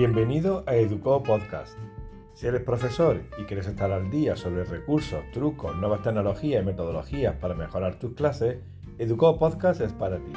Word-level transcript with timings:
Bienvenido 0.00 0.64
a 0.66 0.76
Educo 0.76 1.22
Podcast. 1.22 1.76
Si 2.32 2.46
eres 2.46 2.62
profesor 2.62 3.20
y 3.36 3.44
quieres 3.44 3.66
estar 3.66 3.92
al 3.92 4.10
día 4.10 4.34
sobre 4.34 4.64
recursos, 4.64 5.20
trucos, 5.30 5.76
nuevas 5.76 6.02
tecnologías 6.02 6.62
y 6.62 6.64
metodologías 6.64 7.36
para 7.36 7.54
mejorar 7.54 7.96
tus 7.96 8.14
clases, 8.14 8.60
Educo 8.96 9.38
Podcast 9.38 9.82
es 9.82 9.92
para 9.92 10.16
ti. 10.16 10.32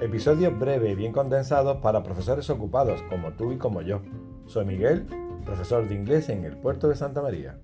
Episodios 0.00 0.56
breves 0.56 0.92
y 0.92 0.94
bien 0.94 1.10
condensados 1.10 1.78
para 1.78 2.04
profesores 2.04 2.48
ocupados 2.48 3.02
como 3.10 3.32
tú 3.32 3.50
y 3.50 3.58
como 3.58 3.82
yo. 3.82 4.02
Soy 4.46 4.64
Miguel, 4.64 5.04
profesor 5.44 5.88
de 5.88 5.94
inglés 5.96 6.28
en 6.28 6.44
el 6.44 6.56
puerto 6.56 6.86
de 6.86 6.94
Santa 6.94 7.20
María. 7.20 7.58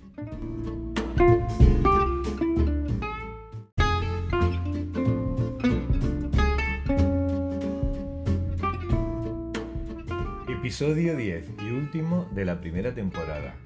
Episodio 10.72 11.14
10 11.18 11.50
y 11.66 11.70
último 11.70 12.26
de 12.30 12.46
la 12.46 12.58
primera 12.58 12.94
temporada. 12.94 13.56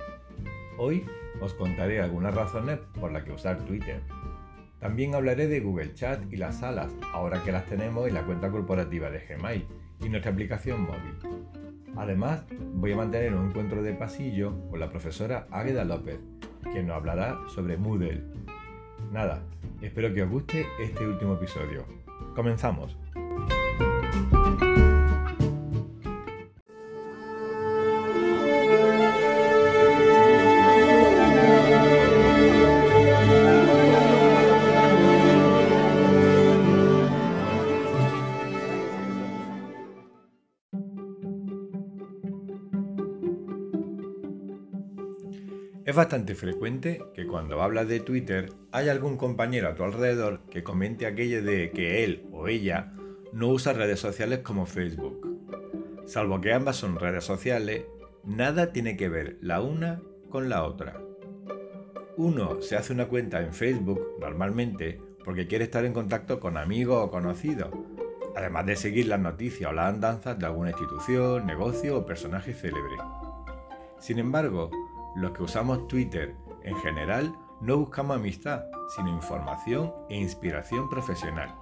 Hoy 0.77 1.07
os 1.41 1.55
contaré 1.55 2.01
algunas 2.01 2.35
razones 2.35 2.81
por 2.99 3.13
las 3.13 3.23
que 3.23 3.31
usar 3.31 3.65
Twitter. 3.65 4.01
También 4.81 5.15
hablaré 5.15 5.47
de 5.47 5.61
Google 5.61 5.95
Chat 5.95 6.21
y 6.33 6.37
las 6.37 6.59
salas, 6.59 6.93
ahora 7.13 7.45
que 7.45 7.53
las 7.53 7.65
tenemos 7.67 8.09
en 8.09 8.15
la 8.15 8.25
cuenta 8.25 8.51
corporativa 8.51 9.09
de 9.09 9.21
Gmail 9.21 9.69
y 10.01 10.09
nuestra 10.09 10.33
aplicación 10.33 10.83
móvil. 10.83 11.15
Además, 11.95 12.43
voy 12.75 12.91
a 12.91 12.97
mantener 12.97 13.35
un 13.35 13.51
encuentro 13.51 13.85
de 13.85 13.95
pasillo 13.95 14.69
con 14.69 14.81
la 14.81 14.91
profesora 14.91 15.47
Águeda 15.53 15.85
López, 15.85 16.19
que 16.73 16.83
nos 16.83 16.97
hablará 16.97 17.39
sobre 17.55 17.77
Moodle. 17.77 18.25
Nada, 19.13 19.45
espero 19.81 20.13
que 20.13 20.25
os 20.25 20.29
guste 20.29 20.67
este 20.81 21.07
último 21.07 21.35
episodio. 21.35 21.87
¡Comenzamos! 22.35 22.99
Bastante 45.97 46.35
frecuente 46.35 47.03
que 47.15 47.27
cuando 47.27 47.63
hablas 47.63 47.89
de 47.89 48.01
Twitter 48.01 48.53
haya 48.71 48.93
algún 48.93 49.17
compañero 49.17 49.69
a 49.69 49.75
tu 49.75 49.83
alrededor 49.83 50.43
que 50.51 50.63
comente 50.63 51.07
aquello 51.07 51.43
de 51.43 51.71
que 51.73 52.05
él 52.05 52.29
o 52.31 52.47
ella 52.49 52.93
no 53.33 53.49
usa 53.49 53.73
redes 53.73 53.99
sociales 53.99 54.41
como 54.41 54.67
Facebook. 54.67 55.21
Salvo 56.07 56.41
que 56.41 56.53
ambas 56.53 56.77
son 56.77 56.99
redes 56.99 57.25
sociales, 57.25 57.87
nada 58.25 58.73
tiene 58.73 58.97
que 58.97 59.09
ver 59.09 59.39
la 59.41 59.61
una 59.61 60.01
con 60.31 60.49
la 60.49 60.65
otra. 60.65 61.01
Uno 62.17 62.63
se 62.63 62.77
hace 62.77 62.93
una 62.93 63.09
cuenta 63.09 63.41
en 63.41 63.53
Facebook 63.53 64.01
normalmente 64.21 65.01
porque 65.25 65.49
quiere 65.49 65.65
estar 65.65 65.85
en 65.85 65.93
contacto 65.93 66.39
con 66.39 66.57
amigos 66.57 67.05
o 67.05 67.11
conocidos, 67.11 67.71
además 68.37 68.67
de 68.67 68.77
seguir 68.77 69.09
las 69.09 69.21
noticias 69.21 69.71
o 69.71 69.75
las 69.75 69.93
andanzas 69.93 70.39
de 70.39 70.47
alguna 70.47 70.71
institución, 70.71 71.47
negocio 71.47 71.99
o 71.99 72.07
personaje 72.07 72.55
célebre. 72.55 72.97
Sin 73.99 74.19
embargo, 74.19 74.71
los 75.17 75.33
que 75.33 75.43
usamos 75.43 75.89
Twitter 75.89 76.35
en 76.63 76.77
general 76.77 77.35
no 77.61 77.79
buscamos 77.79 78.17
amistad, 78.17 78.65
sino 78.95 79.09
información 79.09 79.93
e 80.11 80.17
inspiración 80.17 80.89
profesional. 80.91 81.55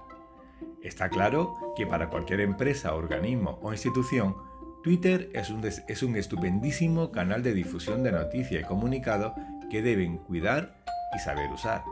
Está 0.81 1.09
claro 1.09 1.55
que 1.75 1.87
para 1.87 2.09
cualquier 2.09 2.41
empresa, 2.41 2.93
organismo 2.93 3.59
o 3.61 3.71
institución, 3.71 4.35
Twitter 4.83 5.29
es 5.33 5.49
un, 5.49 5.65
es 5.65 6.03
un 6.03 6.15
estupendísimo 6.15 7.11
canal 7.11 7.41
de 7.41 7.53
difusión 7.53 8.03
de 8.03 8.11
noticias 8.11 8.61
y 8.61 8.65
comunicados 8.65 9.33
que 9.71 9.81
deben 9.81 10.17
cuidar 10.17 10.83
y 11.15 11.19
saber 11.19 11.49
usar. 11.51 11.83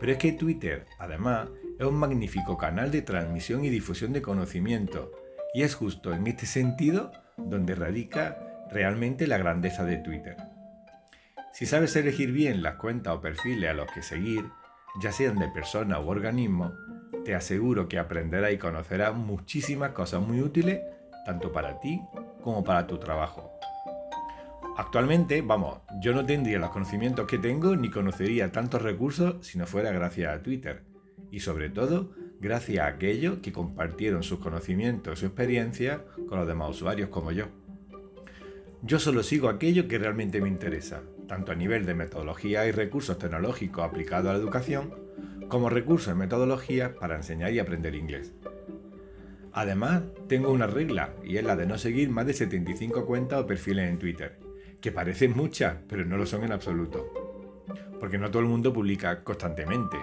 Pero 0.00 0.12
es 0.12 0.18
que 0.18 0.32
Twitter, 0.32 0.86
además, 0.98 1.48
es 1.78 1.86
un 1.86 1.94
magnífico 1.96 2.56
canal 2.56 2.90
de 2.90 3.02
transmisión 3.02 3.64
y 3.64 3.68
difusión 3.68 4.12
de 4.12 4.22
conocimiento, 4.22 5.12
y 5.54 5.62
es 5.62 5.74
justo 5.74 6.12
en 6.12 6.26
este 6.26 6.46
sentido 6.46 7.12
donde 7.36 7.74
radica 7.74 8.38
realmente 8.70 9.26
la 9.26 9.38
grandeza 9.38 9.84
de 9.84 9.98
Twitter. 9.98 10.36
Si 11.56 11.64
sabes 11.64 11.96
elegir 11.96 12.32
bien 12.32 12.62
las 12.62 12.74
cuentas 12.74 13.16
o 13.16 13.22
perfiles 13.22 13.70
a 13.70 13.72
los 13.72 13.90
que 13.90 14.02
seguir, 14.02 14.44
ya 15.00 15.10
sean 15.10 15.38
de 15.38 15.48
persona 15.48 15.98
u 15.98 16.10
organismo, 16.10 16.74
te 17.24 17.34
aseguro 17.34 17.88
que 17.88 17.98
aprenderás 17.98 18.52
y 18.52 18.58
conocerás 18.58 19.14
muchísimas 19.16 19.92
cosas 19.92 20.20
muy 20.20 20.42
útiles 20.42 20.82
tanto 21.24 21.52
para 21.52 21.80
ti 21.80 22.02
como 22.42 22.62
para 22.62 22.86
tu 22.86 22.98
trabajo. 22.98 23.58
Actualmente, 24.76 25.40
vamos, 25.40 25.78
yo 26.02 26.12
no 26.12 26.26
tendría 26.26 26.58
los 26.58 26.68
conocimientos 26.68 27.26
que 27.26 27.38
tengo 27.38 27.74
ni 27.74 27.88
conocería 27.88 28.52
tantos 28.52 28.82
recursos 28.82 29.36
si 29.40 29.56
no 29.56 29.64
fuera 29.64 29.90
gracias 29.92 30.34
a 30.34 30.42
Twitter. 30.42 30.82
Y 31.30 31.40
sobre 31.40 31.70
todo, 31.70 32.12
gracias 32.38 32.84
a 32.84 32.88
aquellos 32.88 33.38
que 33.38 33.52
compartieron 33.52 34.22
sus 34.22 34.40
conocimientos 34.40 35.16
y 35.16 35.20
su 35.20 35.26
experiencia 35.28 36.04
con 36.28 36.38
los 36.38 36.46
demás 36.46 36.68
usuarios 36.68 37.08
como 37.08 37.32
yo. 37.32 37.46
Yo 38.82 38.98
solo 38.98 39.22
sigo 39.22 39.48
aquello 39.48 39.88
que 39.88 39.96
realmente 39.96 40.42
me 40.42 40.50
interesa, 40.50 41.00
tanto 41.26 41.52
a 41.52 41.54
nivel 41.54 41.86
de 41.86 41.94
metodología 41.94 42.66
y 42.66 42.72
recursos 42.72 43.18
tecnológicos 43.18 43.84
aplicados 43.84 44.30
a 44.30 44.32
la 44.32 44.38
educación, 44.38 44.94
como 45.48 45.70
recursos 45.70 46.12
y 46.12 46.16
metodologías 46.16 46.92
para 46.92 47.16
enseñar 47.16 47.52
y 47.52 47.58
aprender 47.58 47.94
inglés. 47.94 48.32
Además, 49.52 50.02
tengo 50.28 50.50
una 50.50 50.66
regla, 50.66 51.14
y 51.24 51.38
es 51.38 51.44
la 51.44 51.56
de 51.56 51.66
no 51.66 51.78
seguir 51.78 52.10
más 52.10 52.26
de 52.26 52.34
75 52.34 53.06
cuentas 53.06 53.40
o 53.40 53.46
perfiles 53.46 53.88
en 53.88 53.98
Twitter, 53.98 54.38
que 54.80 54.92
parecen 54.92 55.34
muchas, 55.34 55.78
pero 55.88 56.04
no 56.04 56.18
lo 56.18 56.26
son 56.26 56.44
en 56.44 56.52
absoluto. 56.52 57.10
Porque 57.98 58.18
no 58.18 58.30
todo 58.30 58.42
el 58.42 58.48
mundo 58.48 58.72
publica 58.72 59.24
constantemente. 59.24 59.96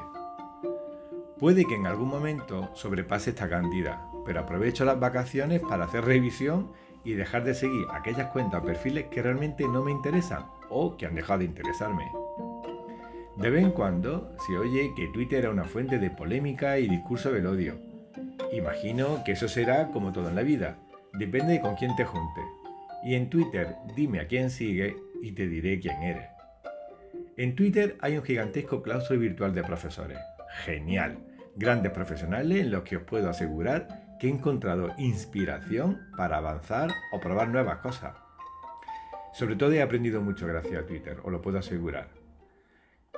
Puede 1.37 1.65
que 1.65 1.75
en 1.75 1.85
algún 1.85 2.07
momento 2.07 2.71
sobrepase 2.73 3.31
esta 3.31 3.47
cantidad, 3.47 3.99
pero 4.25 4.39
aprovecho 4.39 4.85
las 4.85 4.99
vacaciones 4.99 5.61
para 5.61 5.85
hacer 5.85 6.05
revisión 6.05 6.71
y 7.03 7.13
dejar 7.13 7.43
de 7.43 7.53
seguir 7.53 7.85
aquellas 7.91 8.27
cuentas 8.31 8.61
o 8.61 8.65
perfiles 8.65 9.05
que 9.11 9.21
realmente 9.21 9.67
no 9.67 9.83
me 9.83 9.91
interesan 9.91 10.45
o 10.69 10.95
que 10.97 11.05
han 11.05 11.15
dejado 11.15 11.39
de 11.39 11.45
interesarme. 11.45 12.05
De 13.37 13.49
vez 13.49 13.63
en 13.63 13.71
cuando 13.71 14.35
se 14.45 14.57
oye 14.57 14.93
que 14.95 15.07
Twitter 15.07 15.39
era 15.39 15.49
una 15.49 15.65
fuente 15.65 15.97
de 15.97 16.11
polémica 16.11 16.77
y 16.77 16.87
discurso 16.87 17.31
del 17.31 17.47
odio. 17.47 17.79
Imagino 18.51 19.23
que 19.23 19.31
eso 19.31 19.47
será 19.47 19.89
como 19.89 20.11
todo 20.11 20.29
en 20.29 20.35
la 20.35 20.43
vida, 20.43 20.77
depende 21.13 21.53
de 21.53 21.61
con 21.61 21.75
quién 21.75 21.95
te 21.95 22.05
junte. 22.05 22.41
Y 23.03 23.15
en 23.15 23.29
Twitter 23.29 23.75
dime 23.95 24.19
a 24.19 24.27
quién 24.27 24.49
sigue 24.49 24.95
y 25.21 25.31
te 25.31 25.47
diré 25.47 25.79
quién 25.79 26.01
eres. 26.03 26.29
En 27.35 27.55
Twitter 27.55 27.97
hay 27.99 28.17
un 28.17 28.23
gigantesco 28.23 28.83
claustro 28.83 29.17
virtual 29.17 29.55
de 29.55 29.63
profesores. 29.63 30.19
Genial. 30.63 31.17
Grandes 31.55 31.91
profesionales 31.91 32.61
en 32.61 32.71
los 32.71 32.83
que 32.83 32.97
os 32.97 33.03
puedo 33.03 33.29
asegurar 33.29 34.02
he 34.27 34.29
encontrado 34.29 34.93
inspiración 34.97 36.07
para 36.15 36.37
avanzar 36.37 36.91
o 37.11 37.19
probar 37.19 37.49
nuevas 37.49 37.79
cosas. 37.79 38.15
Sobre 39.33 39.55
todo 39.55 39.73
he 39.73 39.81
aprendido 39.81 40.21
mucho 40.21 40.47
gracias 40.47 40.83
a 40.83 40.85
Twitter, 40.85 41.17
os 41.23 41.31
lo 41.31 41.41
puedo 41.41 41.57
asegurar. 41.57 42.09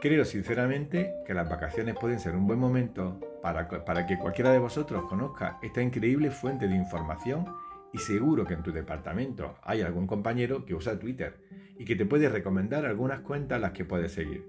Creo 0.02 0.26
sinceramente 0.26 1.14
que 1.26 1.34
las 1.34 1.50
vacaciones 1.50 1.96
pueden 2.00 2.20
ser 2.20 2.36
un 2.36 2.48
buen 2.48 2.60
momento 2.60 3.20
para, 3.42 3.68
que 4.06 4.18
cualquiera 4.18 4.52
de 4.52 4.60
vosotros 4.60 5.06
conozca 5.08 5.58
esta 5.62 5.82
increíble 5.82 6.32
fuente 6.32 6.68
de 6.68 6.76
información 6.76 7.46
y 7.94 7.98
seguro 8.00 8.46
que 8.46 8.56
en 8.56 8.64
tu 8.64 8.72
departamento 8.72 9.56
hay 9.64 9.82
algún 9.82 10.08
compañero 10.08 10.66
que 10.66 10.76
usa 10.76 11.00
Twitter 11.00 11.38
y 11.78 11.86
que 11.86 11.96
te 11.96 12.06
puede 12.06 12.30
recomendar 12.30 12.86
algunas 12.86 13.22
cuentas 13.22 13.58
a 13.58 13.60
las 13.60 13.72
que 13.72 13.86
puedes 13.86 14.12
seguir. 14.12 14.46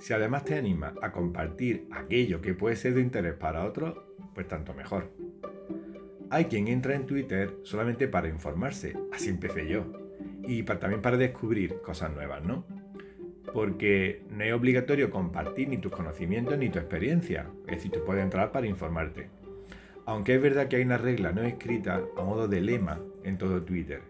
Si 0.00 0.12
además 0.12 0.44
te 0.44 0.56
anima 0.56 0.94
a 1.02 1.12
compartir 1.12 1.88
aquello 1.92 2.40
que 2.40 2.54
puede 2.54 2.76
ser 2.76 2.94
de 2.94 3.00
interés 3.00 3.34
para 3.34 3.64
otros, 3.64 3.98
pues 4.34 4.48
tanto 4.48 4.74
mejor. 4.74 5.23
Hay 6.34 6.46
quien 6.46 6.66
entra 6.66 6.96
en 6.96 7.06
Twitter 7.06 7.58
solamente 7.62 8.08
para 8.08 8.28
informarse, 8.28 8.98
así 9.12 9.28
empecé 9.28 9.68
yo, 9.68 9.84
y 10.42 10.64
también 10.64 11.00
para 11.00 11.16
descubrir 11.16 11.80
cosas 11.80 12.12
nuevas, 12.12 12.42
¿no? 12.42 12.64
Porque 13.52 14.24
no 14.30 14.42
es 14.42 14.52
obligatorio 14.52 15.12
compartir 15.12 15.68
ni 15.68 15.78
tus 15.78 15.92
conocimientos 15.92 16.58
ni 16.58 16.70
tu 16.70 16.80
experiencia, 16.80 17.46
es 17.68 17.76
decir, 17.76 17.92
tú 17.92 18.00
puedes 18.04 18.24
entrar 18.24 18.50
para 18.50 18.66
informarte. 18.66 19.30
Aunque 20.06 20.34
es 20.34 20.42
verdad 20.42 20.66
que 20.66 20.74
hay 20.74 20.82
una 20.82 20.98
regla 20.98 21.30
no 21.30 21.42
escrita 21.42 22.02
a 22.16 22.22
modo 22.24 22.48
de 22.48 22.60
lema 22.60 22.98
en 23.22 23.38
todo 23.38 23.62
Twitter. 23.62 24.02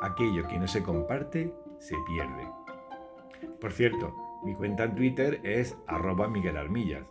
Aquello 0.00 0.46
que 0.46 0.60
no 0.60 0.68
se 0.68 0.84
comparte, 0.84 1.52
se 1.80 1.96
pierde. 2.06 2.46
Por 3.60 3.72
cierto, 3.72 4.14
mi 4.44 4.54
cuenta 4.54 4.84
en 4.84 4.94
Twitter 4.94 5.40
es 5.42 5.76
arroba 5.88 6.28
Miguel 6.28 6.56
Armillas 6.56 7.02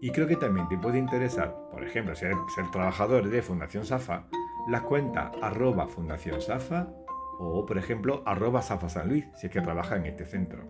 y 0.00 0.10
creo 0.10 0.26
que 0.26 0.36
también 0.36 0.68
te 0.68 0.78
puede 0.78 0.98
interesar, 0.98 1.56
por 1.70 1.84
ejemplo, 1.84 2.14
ser, 2.14 2.34
ser 2.54 2.70
trabajador 2.70 3.28
de 3.28 3.42
Fundación 3.42 3.84
Safa, 3.84 4.26
las 4.68 4.82
cuentas 4.82 5.32
arroba 5.42 5.88
Fundación 5.88 6.40
Safa 6.40 6.88
o, 7.40 7.64
por 7.66 7.78
ejemplo, 7.78 8.22
arroba 8.26 8.62
Safa 8.62 8.88
San 8.88 9.08
Luis, 9.08 9.24
si 9.36 9.46
es 9.46 9.52
que 9.52 9.60
trabaja 9.60 9.96
en 9.96 10.06
este 10.06 10.24
centro. 10.24 10.64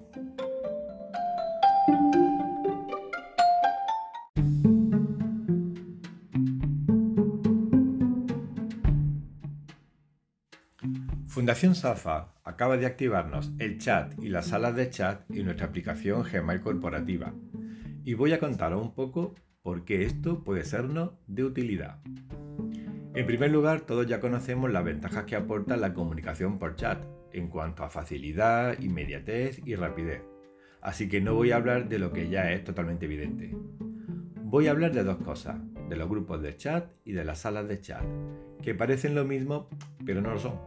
Fundación 11.26 11.74
Safa 11.74 12.34
acaba 12.44 12.76
de 12.76 12.86
activarnos 12.86 13.52
el 13.58 13.78
chat 13.78 14.12
y 14.22 14.28
las 14.28 14.48
salas 14.48 14.74
de 14.74 14.90
chat 14.90 15.30
en 15.30 15.44
nuestra 15.44 15.66
aplicación 15.66 16.24
Gmail 16.24 16.60
corporativa 16.60 17.32
y 18.04 18.14
voy 18.14 18.32
a 18.32 18.38
contaros 18.38 18.82
un 18.82 18.94
poco 18.94 19.34
por 19.62 19.84
qué 19.84 20.04
esto 20.04 20.44
puede 20.44 20.64
sernos 20.64 21.12
de 21.26 21.44
utilidad. 21.44 21.98
En 23.14 23.26
primer 23.26 23.50
lugar, 23.50 23.80
todos 23.80 24.06
ya 24.06 24.20
conocemos 24.20 24.70
las 24.70 24.84
ventajas 24.84 25.24
que 25.24 25.36
aporta 25.36 25.76
la 25.76 25.92
comunicación 25.92 26.58
por 26.58 26.76
chat 26.76 27.04
en 27.32 27.48
cuanto 27.48 27.84
a 27.84 27.90
facilidad, 27.90 28.78
inmediatez 28.80 29.60
y 29.64 29.74
rapidez. 29.74 30.22
Así 30.80 31.08
que 31.08 31.20
no 31.20 31.34
voy 31.34 31.50
a 31.50 31.56
hablar 31.56 31.88
de 31.88 31.98
lo 31.98 32.12
que 32.12 32.28
ya 32.28 32.52
es 32.52 32.64
totalmente 32.64 33.06
evidente. 33.06 33.56
Voy 34.42 34.68
a 34.68 34.70
hablar 34.70 34.92
de 34.92 35.04
dos 35.04 35.18
cosas, 35.18 35.56
de 35.88 35.96
los 35.96 36.08
grupos 36.08 36.40
de 36.42 36.56
chat 36.56 36.90
y 37.04 37.12
de 37.12 37.24
las 37.24 37.40
salas 37.40 37.68
de 37.68 37.80
chat, 37.80 38.04
que 38.62 38.74
parecen 38.74 39.14
lo 39.14 39.24
mismo, 39.24 39.68
pero 40.06 40.20
no 40.20 40.30
lo 40.30 40.38
son. 40.38 40.60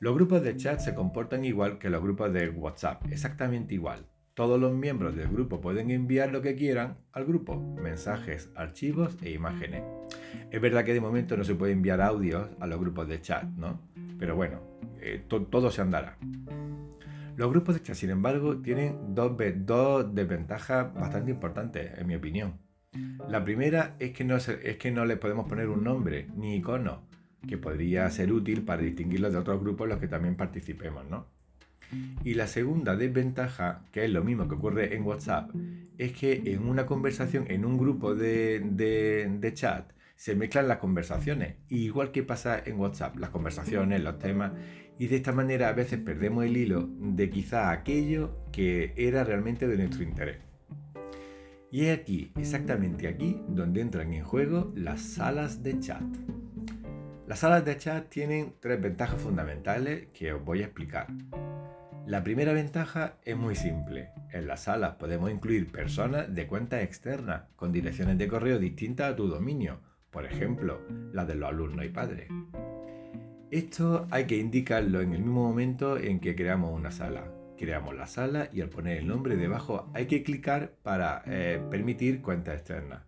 Los 0.00 0.14
grupos 0.14 0.42
de 0.42 0.56
chat 0.56 0.80
se 0.80 0.94
comportan 0.94 1.44
igual 1.44 1.78
que 1.78 1.88
los 1.88 2.02
grupos 2.02 2.32
de 2.32 2.50
WhatsApp, 2.50 3.04
exactamente 3.10 3.74
igual. 3.74 4.06
Todos 4.36 4.60
los 4.60 4.74
miembros 4.74 5.16
del 5.16 5.28
grupo 5.28 5.62
pueden 5.62 5.90
enviar 5.90 6.30
lo 6.30 6.42
que 6.42 6.56
quieran 6.56 6.98
al 7.12 7.24
grupo, 7.24 7.56
mensajes, 7.56 8.50
archivos 8.54 9.16
e 9.22 9.30
imágenes. 9.30 9.82
Es 10.50 10.60
verdad 10.60 10.84
que 10.84 10.92
de 10.92 11.00
momento 11.00 11.38
no 11.38 11.44
se 11.44 11.54
puede 11.54 11.72
enviar 11.72 12.02
audios 12.02 12.50
a 12.60 12.66
los 12.66 12.78
grupos 12.78 13.08
de 13.08 13.22
chat, 13.22 13.44
¿no? 13.44 13.80
Pero 14.18 14.36
bueno, 14.36 14.60
eh, 15.00 15.24
todo 15.26 15.70
se 15.70 15.80
andará. 15.80 16.18
Los 17.34 17.48
grupos 17.48 17.76
de 17.76 17.82
chat, 17.82 17.96
sin 17.96 18.10
embargo, 18.10 18.58
tienen 18.58 19.14
dos, 19.14 19.32
dos 19.60 20.14
desventajas 20.14 20.92
bastante 20.92 21.30
importantes, 21.30 21.98
en 21.98 22.06
mi 22.06 22.14
opinión. 22.14 22.58
La 23.30 23.42
primera 23.42 23.96
es 23.98 24.12
que, 24.12 24.24
no, 24.24 24.36
es 24.36 24.76
que 24.76 24.90
no 24.90 25.06
le 25.06 25.16
podemos 25.16 25.48
poner 25.48 25.70
un 25.70 25.82
nombre 25.82 26.28
ni 26.36 26.56
icono, 26.56 27.08
que 27.48 27.56
podría 27.56 28.10
ser 28.10 28.30
útil 28.34 28.66
para 28.66 28.82
distinguirlos 28.82 29.32
de 29.32 29.38
otros 29.38 29.58
grupos 29.62 29.86
en 29.86 29.90
los 29.92 29.98
que 29.98 30.08
también 30.08 30.36
participemos, 30.36 31.06
¿no? 31.08 31.35
Y 32.24 32.34
la 32.34 32.46
segunda 32.46 32.96
desventaja, 32.96 33.84
que 33.92 34.04
es 34.04 34.10
lo 34.10 34.24
mismo 34.24 34.48
que 34.48 34.54
ocurre 34.54 34.94
en 34.94 35.04
WhatsApp, 35.04 35.50
es 35.98 36.12
que 36.12 36.42
en 36.46 36.68
una 36.68 36.86
conversación, 36.86 37.46
en 37.48 37.64
un 37.64 37.78
grupo 37.78 38.14
de, 38.14 38.60
de, 38.60 39.54
chat, 39.54 39.92
se 40.16 40.34
mezclan 40.34 40.68
las 40.68 40.78
conversaciones, 40.78 41.56
igual 41.68 42.10
que 42.10 42.22
pasa 42.22 42.60
en 42.64 42.78
WhatsApp, 42.78 43.16
las 43.18 43.30
conversaciones, 43.30 44.02
los 44.02 44.18
temas, 44.18 44.52
y 44.98 45.08
de 45.08 45.16
esta 45.16 45.32
manera 45.32 45.68
a 45.68 45.72
veces 45.72 46.00
perdemos 46.00 46.44
el 46.44 46.56
hilo 46.56 46.88
de 46.98 47.28
quizá 47.28 47.70
aquello 47.70 48.36
que 48.50 48.94
era 48.96 49.24
realmente 49.24 49.68
de 49.68 49.76
nuestro 49.76 50.02
interés. 50.02 50.38
Y 51.70 51.86
es 51.86 51.98
aquí, 51.98 52.32
exactamente 52.36 53.08
aquí, 53.08 53.42
donde 53.48 53.82
entran 53.82 54.12
en 54.12 54.24
juego 54.24 54.72
las 54.74 55.00
salas 55.00 55.62
de 55.62 55.78
chat. 55.80 56.02
Las 57.26 57.40
salas 57.40 57.64
de 57.64 57.76
chat 57.76 58.08
tienen 58.08 58.54
tres 58.60 58.80
ventajas 58.80 59.20
fundamentales 59.20 60.06
que 60.14 60.32
os 60.32 60.44
voy 60.44 60.62
a 60.62 60.66
explicar. 60.66 61.08
La 62.06 62.22
primera 62.22 62.52
ventaja 62.52 63.16
es 63.24 63.36
muy 63.36 63.56
simple. 63.56 64.10
En 64.30 64.46
las 64.46 64.62
salas 64.62 64.94
podemos 64.94 65.28
incluir 65.28 65.72
personas 65.72 66.32
de 66.32 66.46
cuentas 66.46 66.84
externas 66.84 67.46
con 67.56 67.72
direcciones 67.72 68.16
de 68.16 68.28
correo 68.28 68.60
distintas 68.60 69.12
a 69.12 69.16
tu 69.16 69.26
dominio, 69.26 69.80
por 70.12 70.24
ejemplo, 70.24 70.82
las 71.12 71.26
de 71.26 71.34
los 71.34 71.48
alumnos 71.48 71.84
y 71.84 71.88
padres. 71.88 72.28
Esto 73.50 74.06
hay 74.12 74.26
que 74.26 74.36
indicarlo 74.36 75.00
en 75.00 75.14
el 75.14 75.18
mismo 75.18 75.48
momento 75.48 75.98
en 75.98 76.20
que 76.20 76.36
creamos 76.36 76.72
una 76.72 76.92
sala. 76.92 77.24
Creamos 77.58 77.96
la 77.96 78.06
sala 78.06 78.50
y 78.52 78.60
al 78.60 78.68
poner 78.68 78.98
el 78.98 79.08
nombre 79.08 79.36
debajo 79.36 79.90
hay 79.92 80.06
que 80.06 80.22
clicar 80.22 80.76
para 80.84 81.24
eh, 81.26 81.60
permitir 81.72 82.22
cuentas 82.22 82.54
externas. 82.54 83.02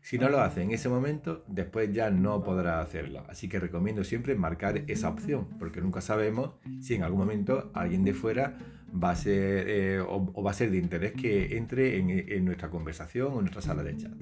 Si 0.00 0.18
no 0.18 0.28
lo 0.28 0.40
hace 0.40 0.62
en 0.62 0.70
ese 0.70 0.88
momento, 0.88 1.44
después 1.48 1.92
ya 1.92 2.10
no 2.10 2.42
podrá 2.42 2.80
hacerlo. 2.80 3.24
Así 3.28 3.48
que 3.48 3.58
recomiendo 3.58 4.04
siempre 4.04 4.34
marcar 4.34 4.84
esa 4.86 5.08
opción, 5.08 5.48
porque 5.58 5.80
nunca 5.80 6.00
sabemos 6.00 6.52
si 6.80 6.94
en 6.94 7.02
algún 7.02 7.20
momento 7.20 7.70
alguien 7.74 8.04
de 8.04 8.14
fuera 8.14 8.56
va 8.92 9.10
a 9.10 9.16
ser 9.16 9.64
eh, 9.68 10.00
o, 10.00 10.42
va 10.42 10.50
a 10.50 10.54
ser 10.54 10.70
de 10.70 10.78
interés 10.78 11.12
que 11.12 11.56
entre 11.56 11.98
en, 11.98 12.10
en 12.10 12.44
nuestra 12.44 12.70
conversación 12.70 13.32
o 13.32 13.38
en 13.38 13.40
nuestra 13.40 13.60
sala 13.60 13.82
de 13.82 13.96
chat. 13.96 14.14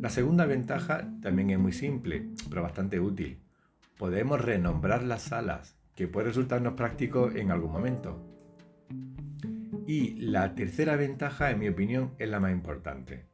La 0.00 0.10
segunda 0.10 0.46
ventaja 0.46 1.10
también 1.20 1.50
es 1.50 1.58
muy 1.58 1.72
simple, 1.72 2.28
pero 2.48 2.62
bastante 2.62 3.00
útil. 3.00 3.40
Podemos 3.96 4.40
renombrar 4.40 5.02
las 5.02 5.22
salas, 5.22 5.76
que 5.96 6.06
puede 6.06 6.28
resultarnos 6.28 6.74
práctico 6.74 7.32
en 7.32 7.50
algún 7.50 7.72
momento. 7.72 8.24
Y 9.88 10.14
la 10.20 10.54
tercera 10.54 10.94
ventaja, 10.94 11.50
en 11.50 11.58
mi 11.58 11.68
opinión, 11.68 12.12
es 12.18 12.28
la 12.28 12.38
más 12.38 12.52
importante. 12.52 13.24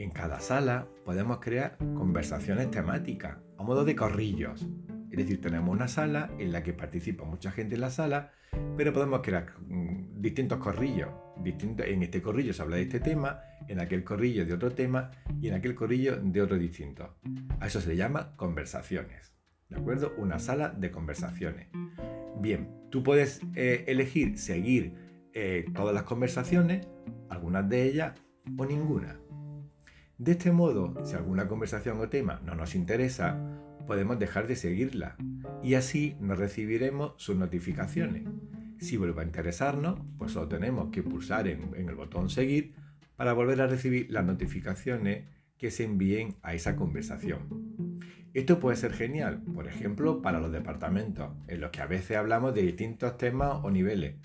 En 0.00 0.12
cada 0.12 0.40
sala 0.40 0.88
podemos 1.04 1.40
crear 1.40 1.76
conversaciones 1.76 2.70
temáticas 2.70 3.36
a 3.58 3.62
modo 3.62 3.84
de 3.84 3.94
corrillos. 3.94 4.66
Es 5.10 5.18
decir, 5.18 5.42
tenemos 5.42 5.68
una 5.68 5.88
sala 5.88 6.30
en 6.38 6.52
la 6.52 6.62
que 6.62 6.72
participa 6.72 7.26
mucha 7.26 7.50
gente 7.50 7.74
en 7.74 7.82
la 7.82 7.90
sala, 7.90 8.32
pero 8.78 8.94
podemos 8.94 9.20
crear 9.20 9.52
mm, 9.60 10.22
distintos 10.22 10.56
corrillos. 10.56 11.10
en 11.44 12.02
este 12.02 12.22
corrillo 12.22 12.54
se 12.54 12.62
habla 12.62 12.76
de 12.76 12.82
este 12.82 13.00
tema, 13.00 13.40
en 13.68 13.78
aquel 13.78 14.02
corrillo 14.02 14.46
de 14.46 14.54
otro 14.54 14.72
tema 14.72 15.10
y 15.38 15.48
en 15.48 15.54
aquel 15.54 15.74
corrillo 15.74 16.16
de 16.16 16.40
otro 16.40 16.56
distinto. 16.56 17.18
A 17.58 17.66
eso 17.66 17.82
se 17.82 17.94
llama 17.94 18.34
conversaciones. 18.36 19.34
¿De 19.68 19.76
acuerdo? 19.76 20.14
Una 20.16 20.38
sala 20.38 20.70
de 20.70 20.90
conversaciones. 20.90 21.68
Bien, 22.40 22.70
tú 22.88 23.02
puedes 23.02 23.42
eh, 23.54 23.84
elegir 23.86 24.38
seguir 24.38 24.94
eh, 25.34 25.66
todas 25.74 25.94
las 25.94 26.04
conversaciones, 26.04 26.88
algunas 27.28 27.68
de 27.68 27.82
ellas 27.82 28.14
o 28.56 28.64
ninguna. 28.64 29.20
De 30.20 30.32
este 30.32 30.52
modo, 30.52 30.94
si 31.02 31.16
alguna 31.16 31.48
conversación 31.48 31.98
o 31.98 32.10
tema 32.10 32.42
no 32.44 32.54
nos 32.54 32.74
interesa, 32.74 33.40
podemos 33.86 34.18
dejar 34.18 34.46
de 34.48 34.54
seguirla 34.54 35.16
y 35.62 35.76
así 35.76 36.14
no 36.20 36.34
recibiremos 36.34 37.14
sus 37.16 37.36
notificaciones. 37.36 38.24
Si 38.80 38.98
vuelve 38.98 39.22
a 39.22 39.24
interesarnos, 39.24 39.98
pues 40.18 40.32
solo 40.32 40.46
tenemos 40.46 40.90
que 40.90 41.02
pulsar 41.02 41.48
en, 41.48 41.74
el 41.74 41.94
botón 41.94 42.28
seguir 42.28 42.74
para 43.16 43.32
volver 43.32 43.62
a 43.62 43.66
recibir 43.66 44.10
las 44.10 44.26
notificaciones 44.26 45.24
que 45.56 45.70
se 45.70 45.84
envíen 45.84 46.36
a 46.42 46.52
esa 46.52 46.76
conversación. 46.76 47.98
Esto 48.34 48.60
puede 48.60 48.76
ser 48.76 48.92
genial, 48.92 49.42
por 49.54 49.68
ejemplo, 49.68 50.20
para 50.20 50.38
los 50.38 50.52
departamentos, 50.52 51.30
en 51.48 51.62
los 51.62 51.70
que 51.70 51.80
a 51.80 51.86
veces 51.86 52.18
hablamos 52.18 52.54
de 52.54 52.60
distintos 52.60 53.16
temas 53.16 53.60
o 53.62 53.70
niveles. 53.70 54.16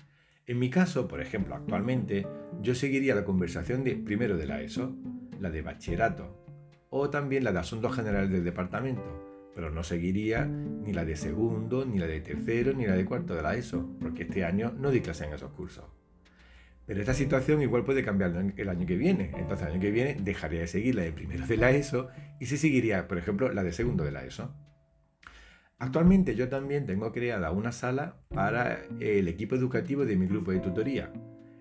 En 0.46 0.58
mi 0.58 0.68
caso, 0.68 1.08
por 1.08 1.22
ejemplo, 1.22 1.54
actualmente, 1.54 2.26
yo 2.60 2.74
seguiría 2.74 3.14
la 3.14 3.24
conversación 3.24 3.82
de 3.82 3.96
primero 3.96 4.36
de 4.36 4.46
la 4.46 4.60
ESO, 4.60 4.94
la 5.40 5.50
de 5.50 5.62
bachillerato 5.62 6.44
o 6.90 7.10
también 7.10 7.44
la 7.44 7.52
de 7.52 7.58
asuntos 7.58 7.94
generales 7.94 8.30
del 8.30 8.44
departamento, 8.44 9.50
pero 9.54 9.70
no 9.70 9.82
seguiría 9.82 10.44
ni 10.44 10.92
la 10.92 11.04
de 11.04 11.16
segundo, 11.16 11.84
ni 11.84 11.98
la 11.98 12.06
de 12.06 12.20
tercero, 12.20 12.72
ni 12.72 12.86
la 12.86 12.94
de 12.94 13.04
cuarto 13.04 13.34
de 13.34 13.42
la 13.42 13.56
ESO, 13.56 13.88
porque 14.00 14.22
este 14.22 14.44
año 14.44 14.72
no 14.78 14.90
di 14.90 15.00
clase 15.00 15.24
en 15.24 15.34
esos 15.34 15.50
cursos. 15.52 15.84
Pero 16.86 17.00
esta 17.00 17.14
situación 17.14 17.60
igual 17.62 17.84
puede 17.84 18.04
cambiar 18.04 18.52
el 18.56 18.68
año 18.68 18.86
que 18.86 18.96
viene. 18.96 19.32
Entonces 19.36 19.66
el 19.66 19.72
año 19.72 19.80
que 19.80 19.90
viene 19.90 20.16
dejaría 20.20 20.60
de 20.60 20.68
seguir 20.68 20.94
la 20.94 21.02
de 21.02 21.12
primero 21.12 21.46
de 21.46 21.56
la 21.56 21.72
ESO 21.72 22.08
y 22.38 22.46
se 22.46 22.56
seguiría, 22.56 23.08
por 23.08 23.18
ejemplo, 23.18 23.52
la 23.52 23.64
de 23.64 23.72
segundo 23.72 24.04
de 24.04 24.12
la 24.12 24.24
ESO. 24.24 24.54
Actualmente 25.78 26.36
yo 26.36 26.48
también 26.48 26.86
tengo 26.86 27.12
creada 27.12 27.50
una 27.50 27.72
sala 27.72 28.16
para 28.28 28.84
el 29.00 29.28
equipo 29.28 29.56
educativo 29.56 30.06
de 30.06 30.16
mi 30.16 30.26
grupo 30.26 30.52
de 30.52 30.60
tutoría, 30.60 31.12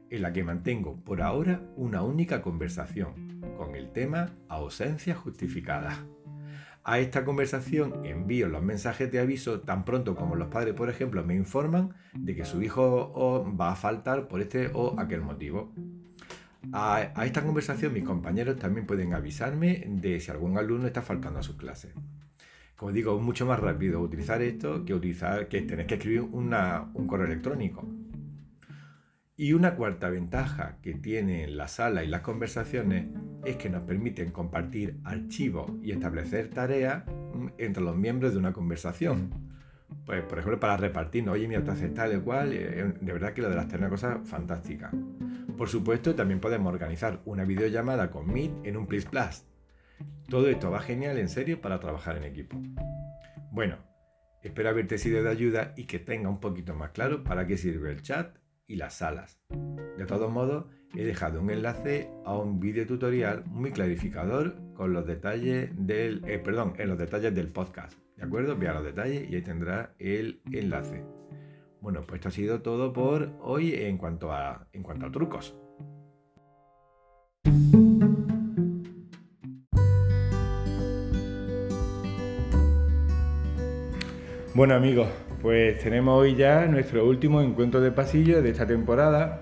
en 0.10 0.22
la 0.22 0.32
que 0.32 0.44
mantengo 0.44 1.03
por 1.03 1.22
ahora 1.22 1.62
una 1.75 2.03
única 2.03 2.41
conversación 2.41 3.35
con 3.56 3.76
el 3.76 3.92
tema 3.92 4.32
ausencia 4.50 5.16
justificada. 5.16 6.06
A 6.84 7.00
esta 7.00 7.26
conversación 7.26 8.06
envío 8.06 8.48
los 8.48 8.62
mensajes 8.62 9.12
de 9.12 9.20
aviso 9.20 9.62
tan 9.62 9.86
pronto 9.86 10.16
como 10.16 10.36
los 10.36 10.50
padres, 10.50 10.76
por 10.76 10.88
ejemplo, 10.88 11.24
me 11.24 11.34
informan 11.34 11.96
de 12.14 12.36
que 12.36 12.46
su 12.46 12.62
hijo 12.62 13.52
va 13.60 13.72
a 13.72 13.76
faltar 13.76 14.28
por 14.28 14.40
este 14.40 14.70
o 14.72 15.00
aquel 15.00 15.22
motivo. 15.22 15.74
A, 16.74 17.12
esta 17.26 17.44
conversación 17.44 17.92
mis 17.92 18.04
compañeros 18.04 18.58
también 18.58 18.86
pueden 18.86 19.16
avisarme 19.16 19.84
de 19.88 20.20
si 20.20 20.30
algún 20.30 20.60
alumno 20.60 20.86
está 20.86 21.02
faltando 21.02 21.40
a 21.40 21.44
sus 21.44 21.56
clases. 21.56 21.92
Como 22.76 22.92
digo, 22.92 23.18
es 23.18 23.24
mucho 23.24 23.48
más 23.48 23.60
rápido 23.60 24.00
utilizar 24.00 24.44
esto 24.44 24.86
que 24.86 24.94
utilizar 24.94 25.48
que 25.48 25.62
tener 25.62 25.88
que 25.88 25.96
escribir 25.96 26.22
un 26.22 27.08
correo 27.08 27.26
electrónico. 27.26 27.88
Y 29.38 29.51
una 29.51 29.75
cuarta 29.75 30.10
ventaja 30.10 30.77
que 30.82 30.94
tienen 30.94 31.58
la 31.58 31.68
sala 31.68 32.06
y 32.06 32.08
las 32.08 32.22
conversaciones 32.22 33.08
es 33.44 33.58
que 33.58 33.70
nos 33.70 33.84
permiten 33.84 34.32
compartir 34.32 34.98
archivos 35.04 35.72
y 35.82 35.92
establecer 35.92 36.50
tareas 36.50 37.04
mm, 37.06 37.48
entre 37.58 37.84
los 37.84 37.98
miembros 37.98 38.32
de 38.32 38.39
una 38.39 38.54
conversación. 38.54 39.32
Pues, 40.06 40.24
por 40.24 40.39
ejemplo, 40.39 40.60
para 40.62 40.77
repartirnos, 40.77 41.34
oye, 41.34 41.50
mira, 41.50 41.65
tú 41.65 41.72
haces 41.72 41.94
tal 41.94 42.15
y 42.15 42.20
cual, 42.22 42.54
eh, 42.54 42.94
de 43.01 43.13
verdad 43.13 43.34
que 43.34 43.42
lo 43.42 43.50
de 43.50 43.56
las 43.56 43.68
tareas 43.68 43.92
es 43.92 44.04
una 44.04 44.13
cosa 44.13 44.22
fantástica. 44.24 44.92
Por 45.58 45.68
supuesto, 45.68 46.15
también 46.15 46.39
podemos 46.39 46.72
organizar 46.72 47.22
una 47.25 47.44
videollamada 47.44 48.12
con 48.12 48.32
Meet 48.32 48.65
en 48.65 48.77
un 48.77 48.88
Plus 48.88 49.04
Plus. 49.04 49.44
Todo 50.30 50.48
esto 50.48 50.72
va 50.72 50.80
genial, 50.80 51.18
en 51.18 51.27
serio, 51.27 51.60
para 51.60 51.82
trabajar 51.82 52.15
en 52.15 52.24
equipo. 52.24 52.58
Bueno, 53.51 53.80
espero 54.44 54.70
haberte 54.70 54.98
sido 54.98 55.22
de 55.22 55.30
ayuda 55.30 55.74
y 55.75 55.86
que 55.86 56.00
tenga 56.00 56.30
un 56.30 56.39
poquito 56.39 56.74
más 56.74 56.92
claro 56.92 57.25
para 57.25 57.46
qué 57.46 57.58
sirve 57.58 57.92
el 57.92 58.01
chat 58.01 58.38
y 58.67 58.75
las 58.75 58.95
salas. 58.95 59.39
De 59.98 60.05
todos 60.05 60.31
modos, 60.31 60.65
he 60.95 61.03
dejado 61.03 61.41
un 61.41 61.50
enlace 61.50 62.10
a 62.25 62.38
un 62.38 62.60
vídeo 62.60 62.86
tutorial 62.86 63.45
muy 63.45 63.72
clarificador 63.72 64.55
con 64.74 64.93
los 64.93 65.05
detalles 65.05 65.69
del, 65.75 66.24
eh, 66.25 66.39
perdón, 66.39 66.74
en 66.77 66.89
los 66.89 66.98
detalles 66.98 67.34
del 67.34 67.50
podcast. 67.50 67.98
¿De 68.17 68.24
acuerdo? 68.24 68.55
Vea 68.57 68.74
los 68.74 68.84
detalles 68.84 69.29
y 69.29 69.36
ahí 69.36 69.41
tendrá 69.41 69.93
el 70.00 70.41
enlace. 70.51 71.03
Bueno, 71.81 72.01
pues 72.01 72.19
esto 72.19 72.29
ha 72.29 72.31
sido 72.31 72.62
todo 72.62 72.93
por 72.93 73.29
hoy 73.41 73.74
en 73.74 73.98
cuanto 73.98 74.31
a, 74.31 74.67
en 74.74 74.84
cuanto 74.84 75.05
a 75.05 75.12
trucos. 75.12 75.55
Bueno 84.55 84.74
amigos, 84.74 85.10
pues 85.46 85.78
tenemos 85.78 86.20
hoy 86.20 86.34
ya 86.34 86.66
nuestro 86.66 87.06
último 87.06 87.40
encuentro 87.40 87.80
de 87.80 87.92
pasillo 87.92 88.42
de 88.42 88.50
esta 88.50 88.66
temporada. 88.66 89.42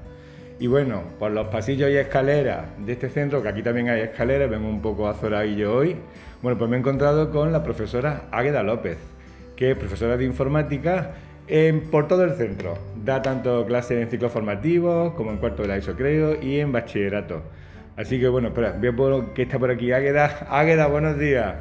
Y 0.60 0.68
bueno, 0.68 1.02
por 1.18 1.32
los 1.32 1.48
pasillos 1.48 1.90
y 1.90 1.96
escaleras 1.96 2.66
de 2.78 2.92
este 2.92 3.08
centro, 3.08 3.42
que 3.42 3.48
aquí 3.48 3.64
también 3.64 3.88
hay 3.88 4.02
escaleras, 4.02 4.50
vengo 4.50 4.68
un 4.68 4.82
poco 4.82 5.08
azoradillo 5.08 5.74
hoy. 5.74 5.96
Bueno, 6.42 6.58
pues 6.58 6.70
me 6.70 6.76
he 6.76 6.80
encontrado 6.82 7.32
con 7.32 7.54
la 7.54 7.64
profesora 7.64 8.24
Águeda 8.32 8.64
López, 8.64 8.98
que 9.56 9.72
es 9.72 9.78
profesora 9.78 10.18
de 10.18 10.26
informática 10.26 11.12
por 11.90 12.10
todo 12.10 12.26
el 12.26 12.34
centro. 12.34 12.78
Da 13.02 13.22
tanto 13.22 13.66
clases 13.66 14.02
en 14.02 14.10
ciclos 14.10 14.34
formativos 14.34 15.14
como 15.14 15.32
en 15.32 15.38
cuarto 15.38 15.62
de 15.62 15.70
la 15.70 15.78
ISO, 15.78 15.96
creo, 15.96 16.36
y 16.42 16.60
en 16.60 16.74
bachillerato. 16.74 17.44
Así 17.96 18.20
que 18.20 18.28
bueno, 18.28 18.50
espera, 18.50 18.76
veo 18.78 19.34
que 19.34 19.44
está 19.44 19.58
por 19.58 19.72
aquí 19.72 19.94
Águeda. 19.94 20.48
Águeda, 20.50 20.88
buenos 20.88 21.18
días. 21.18 21.56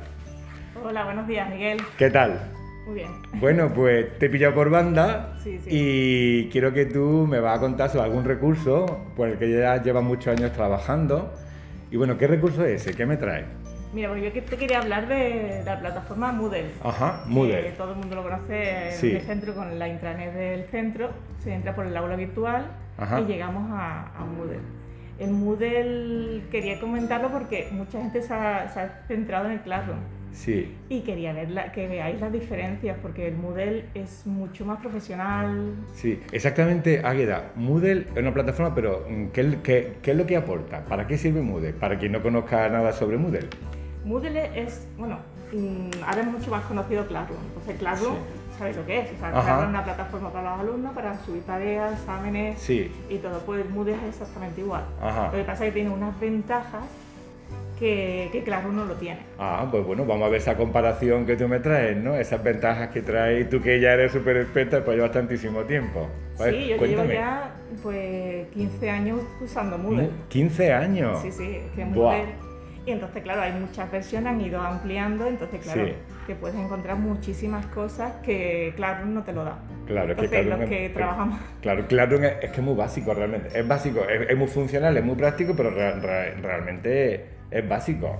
Hola, 0.84 1.04
buenos 1.04 1.28
días, 1.28 1.48
Miguel. 1.48 1.78
¿Qué 1.96 2.10
tal? 2.10 2.40
Muy 2.86 2.94
bien. 2.94 3.10
Bueno, 3.34 3.72
pues 3.72 4.18
te 4.18 4.26
he 4.26 4.28
pillado 4.28 4.54
por 4.54 4.70
banda 4.70 5.36
y 5.66 6.48
quiero 6.48 6.72
que 6.72 6.86
tú 6.86 7.26
me 7.28 7.38
vas 7.38 7.58
a 7.58 7.60
contar 7.60 7.90
sobre 7.90 8.04
algún 8.04 8.24
recurso 8.24 9.04
por 9.16 9.28
el 9.28 9.38
que 9.38 9.50
ya 9.50 9.80
llevas 9.82 10.02
muchos 10.02 10.36
años 10.36 10.52
trabajando. 10.52 11.32
Y 11.90 11.96
bueno, 11.96 12.18
¿qué 12.18 12.26
recurso 12.26 12.64
es 12.64 12.82
ese? 12.82 12.96
¿Qué 12.96 13.06
me 13.06 13.16
trae? 13.16 13.44
Mira, 13.92 14.08
porque 14.08 14.32
yo 14.32 14.42
te 14.42 14.56
quería 14.56 14.80
hablar 14.80 15.06
de 15.06 15.62
la 15.64 15.78
plataforma 15.78 16.32
Moodle. 16.32 16.70
Ajá, 16.82 17.24
Moodle. 17.26 17.62
Que 17.62 17.70
todo 17.72 17.92
el 17.92 17.98
mundo 17.98 18.16
lo 18.16 18.22
conoce 18.22 18.88
en 18.88 19.16
el 19.16 19.22
centro 19.22 19.54
con 19.54 19.78
la 19.78 19.86
intranet 19.86 20.32
del 20.32 20.64
centro. 20.64 21.10
Se 21.44 21.54
entra 21.54 21.74
por 21.74 21.86
el 21.86 21.96
aula 21.96 22.16
virtual 22.16 22.66
y 23.20 23.24
llegamos 23.30 23.70
a, 23.70 24.10
Moodle. 24.36 24.58
El 25.18 25.30
Moodle 25.30 26.42
quería 26.50 26.80
comentarlo 26.80 27.30
porque 27.30 27.68
mucha 27.70 28.00
gente 28.00 28.22
se 28.22 28.32
ha, 28.32 28.68
se 28.72 28.80
ha 28.80 29.04
centrado 29.06 29.46
en 29.46 29.52
el 29.52 29.60
Classroom 29.60 29.98
Sí. 30.32 30.74
Y 30.88 31.00
quería 31.00 31.32
ver 31.32 31.72
que 31.72 31.86
veáis 31.88 32.20
las 32.20 32.32
diferencias, 32.32 32.96
porque 33.00 33.28
el 33.28 33.36
Moodle 33.36 33.84
es 33.94 34.26
mucho 34.26 34.64
más 34.64 34.80
profesional. 34.80 35.74
Sí, 35.94 36.20
exactamente, 36.32 37.02
Águeda. 37.04 37.52
Moodle 37.54 38.06
es 38.14 38.18
una 38.18 38.32
plataforma, 38.32 38.74
pero 38.74 39.06
mm, 39.08 39.26
¿qué, 39.28 39.58
qué, 39.62 39.98
qué 40.02 40.10
es 40.12 40.16
lo 40.16 40.26
que 40.26 40.36
aporta? 40.36 40.84
¿Para 40.84 41.06
qué 41.06 41.18
sirve 41.18 41.42
Moodle? 41.42 41.74
Para 41.74 41.98
quien 41.98 42.12
no 42.12 42.22
conozca 42.22 42.68
nada 42.68 42.92
sobre 42.92 43.18
Moodle. 43.18 43.48
Moodle 44.04 44.50
es, 44.54 44.86
bueno, 44.98 45.18
mm, 45.52 46.02
ahora 46.04 46.22
es 46.22 46.26
mucho 46.26 46.50
más 46.50 46.64
conocido 46.64 47.06
Classroom. 47.06 47.40
Entonces, 47.48 47.76
Classroom, 47.78 48.16
¿sabéis 48.58 48.76
lo 48.76 48.86
que 48.86 49.00
es? 49.00 49.10
O 49.12 49.18
sea, 49.18 49.66
una 49.68 49.84
plataforma 49.84 50.32
para 50.32 50.50
los 50.50 50.60
alumnos, 50.60 50.92
para 50.92 51.18
subir 51.24 51.42
tareas, 51.42 51.92
exámenes 51.92 52.58
sí. 52.58 52.90
y 53.08 53.18
todo. 53.18 53.40
Pues 53.40 53.68
Moodle 53.70 53.94
es 53.94 54.02
exactamente 54.20 54.60
igual. 54.60 54.84
Lo 55.30 55.38
que 55.38 55.44
pasa 55.44 55.64
es 55.66 55.72
que 55.72 55.80
tiene 55.80 55.90
unas 55.90 56.18
ventajas 56.18 56.84
que, 57.82 58.42
claro 58.44 58.68
uno 58.68 58.84
lo 58.84 58.94
tiene. 58.94 59.20
Ah, 59.38 59.66
pues 59.70 59.84
bueno, 59.84 60.04
vamos 60.06 60.26
a 60.26 60.30
ver 60.30 60.40
esa 60.40 60.56
comparación 60.56 61.26
que 61.26 61.36
tú 61.36 61.48
me 61.48 61.58
traes, 61.58 61.96
¿no? 61.96 62.14
Esas 62.14 62.42
ventajas 62.42 62.90
que 62.90 63.02
traes 63.02 63.48
tú 63.50 63.60
que 63.60 63.80
ya 63.80 63.92
eres 63.92 64.12
súper 64.12 64.36
experta, 64.36 64.84
pues 64.84 64.96
llevas 64.96 65.10
tantísimo 65.10 65.62
tiempo. 65.62 66.08
sí, 66.36 66.68
yo 66.68 66.76
llevo 66.76 67.04
ya 67.04 67.54
pues 67.82 68.46
15 68.48 68.90
años 68.90 69.20
usando 69.40 69.78
Moodle. 69.78 70.10
¿15 70.30 70.72
años? 70.72 71.18
Sí, 71.22 71.32
sí, 71.32 71.58
que 71.74 71.84
Moodle. 71.84 72.52
Y 72.84 72.90
entonces, 72.90 73.22
claro, 73.22 73.42
hay 73.42 73.52
muchas 73.52 73.90
versiones, 73.92 74.32
han 74.32 74.40
ido 74.40 74.60
ampliando, 74.60 75.28
entonces, 75.28 75.60
claro, 75.60 75.86
que 76.26 76.34
puedes 76.34 76.56
encontrar 76.56 76.96
muchísimas 76.96 77.64
cosas 77.66 78.14
que 78.24 78.72
claro 78.74 79.06
no 79.06 79.22
te 79.22 79.32
lo 79.32 79.44
da. 79.44 79.58
Claro, 79.86 80.12
es 80.12 80.18
que 80.18 80.28
claro, 80.28 80.56
los 80.56 80.68
que 80.68 80.88
trabajamos. 80.88 81.38
Claro, 81.60 81.86
claro, 81.86 82.16
es, 82.16 82.50
que 82.50 82.56
es 82.56 82.62
muy 82.62 82.74
básico 82.74 83.14
realmente. 83.14 83.56
Es 83.56 83.66
básico, 83.66 84.00
es, 84.08 84.36
muy 84.36 84.48
funcional, 84.48 84.96
es 84.96 85.04
muy 85.04 85.14
práctico, 85.14 85.54
pero 85.56 85.70
realmente 85.70 87.41
es 87.52 87.68
básico. 87.68 88.18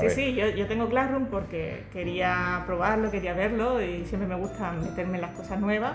Sí, 0.00 0.10
sí, 0.10 0.34
yo, 0.34 0.48
yo, 0.48 0.66
tengo 0.66 0.88
Classroom 0.88 1.26
porque 1.26 1.84
quería 1.92 2.62
probarlo, 2.66 3.10
quería 3.10 3.32
verlo 3.32 3.80
y 3.82 4.04
siempre 4.04 4.28
me 4.28 4.34
gusta 4.34 4.72
meterme 4.72 5.14
en 5.14 5.22
las 5.22 5.30
cosas 5.30 5.58
nuevas 5.58 5.94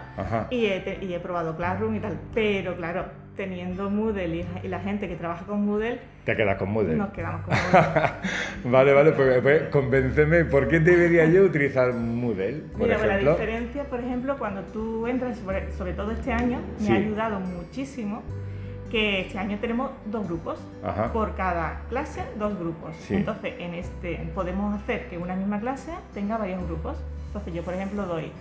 y 0.50 0.66
he, 0.66 0.98
y 1.02 1.14
he, 1.14 1.20
probado 1.20 1.56
Classroom 1.56 1.96
y 1.96 2.00
tal. 2.00 2.18
Pero 2.34 2.76
claro, 2.76 3.06
teniendo 3.36 3.90
Moodle 3.90 4.46
y, 4.64 4.68
la 4.68 4.80
gente 4.80 5.08
que 5.08 5.16
trabaja 5.16 5.46
con 5.46 5.66
Moodle... 5.66 6.00
Te 6.26 6.36
quedas 6.36 6.58
con 6.58 6.72
Moodle. 6.72 6.96
Nos 6.96 7.12
quedamos 7.12 7.42
con 7.42 7.54
Moodle. 8.64 8.72
vale, 8.72 8.94
vale, 8.94 9.12
pues, 9.12 9.42
pues, 9.42 9.64
convénceme, 9.70 10.46
¿por 10.46 10.68
qué 10.68 10.80
debería 10.80 11.26
yo 11.26 11.44
utilizar 11.44 11.94
Moodle, 11.94 12.64
por 12.72 12.84
Mira, 12.84 12.98
pues, 12.98 13.10
ejemplo? 13.10 13.32
la 13.32 13.38
diferencia, 13.38 13.84
por 13.86 14.00
ejemplo, 14.00 14.38
cuando 14.38 14.62
tú 14.64 15.08
entras, 15.08 15.38
sobre, 15.78 15.94
todo 15.94 16.12
este 16.12 16.32
año, 16.32 16.60
me 16.80 16.90
ha 16.90 16.96
ayudado 16.96 17.40
muchísimo 17.40 18.24
que 18.91 19.21
este 19.21 19.39
año 19.39 19.57
tenemos 19.60 19.91
dos 20.05 20.27
grupos. 20.27 20.60
Por 21.13 21.36
cada 21.36 21.81
clase, 21.89 22.24
dos 22.38 22.60
grupos. 22.60 22.93
Entonces, 23.10 23.55
en 23.57 23.74
este 23.74 24.31
podemos 24.36 24.75
hacer 24.75 25.10
que 25.10 25.17
una 25.17 25.36
misma 25.36 25.60
clase 25.60 25.93
tenga 26.13 26.38
varios 26.38 26.63
grupos. 26.65 26.98
Entonces, 27.27 27.53
yo, 27.53 27.63
por 27.63 27.74
ejemplo, 27.74 28.05
doy 28.05 28.31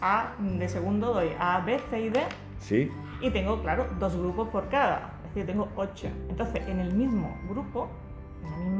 A 0.00 0.32
de 0.38 0.68
segundo, 0.68 1.14
doy 1.14 1.28
A, 1.38 1.60
B, 1.60 1.80
C 1.90 2.00
y 2.00 2.08
D. 2.10 2.20
Sí. 2.58 2.90
Y 3.20 3.30
tengo, 3.30 3.62
claro, 3.62 3.86
dos 4.00 4.16
grupos 4.16 4.48
por 4.48 4.68
cada. 4.68 5.12
Es 5.24 5.34
decir, 5.34 5.46
tengo 5.46 5.68
ocho. 5.76 6.08
Entonces, 6.28 6.66
en 6.68 6.80
el 6.80 6.92
mismo 6.92 7.38
grupo 7.48 7.88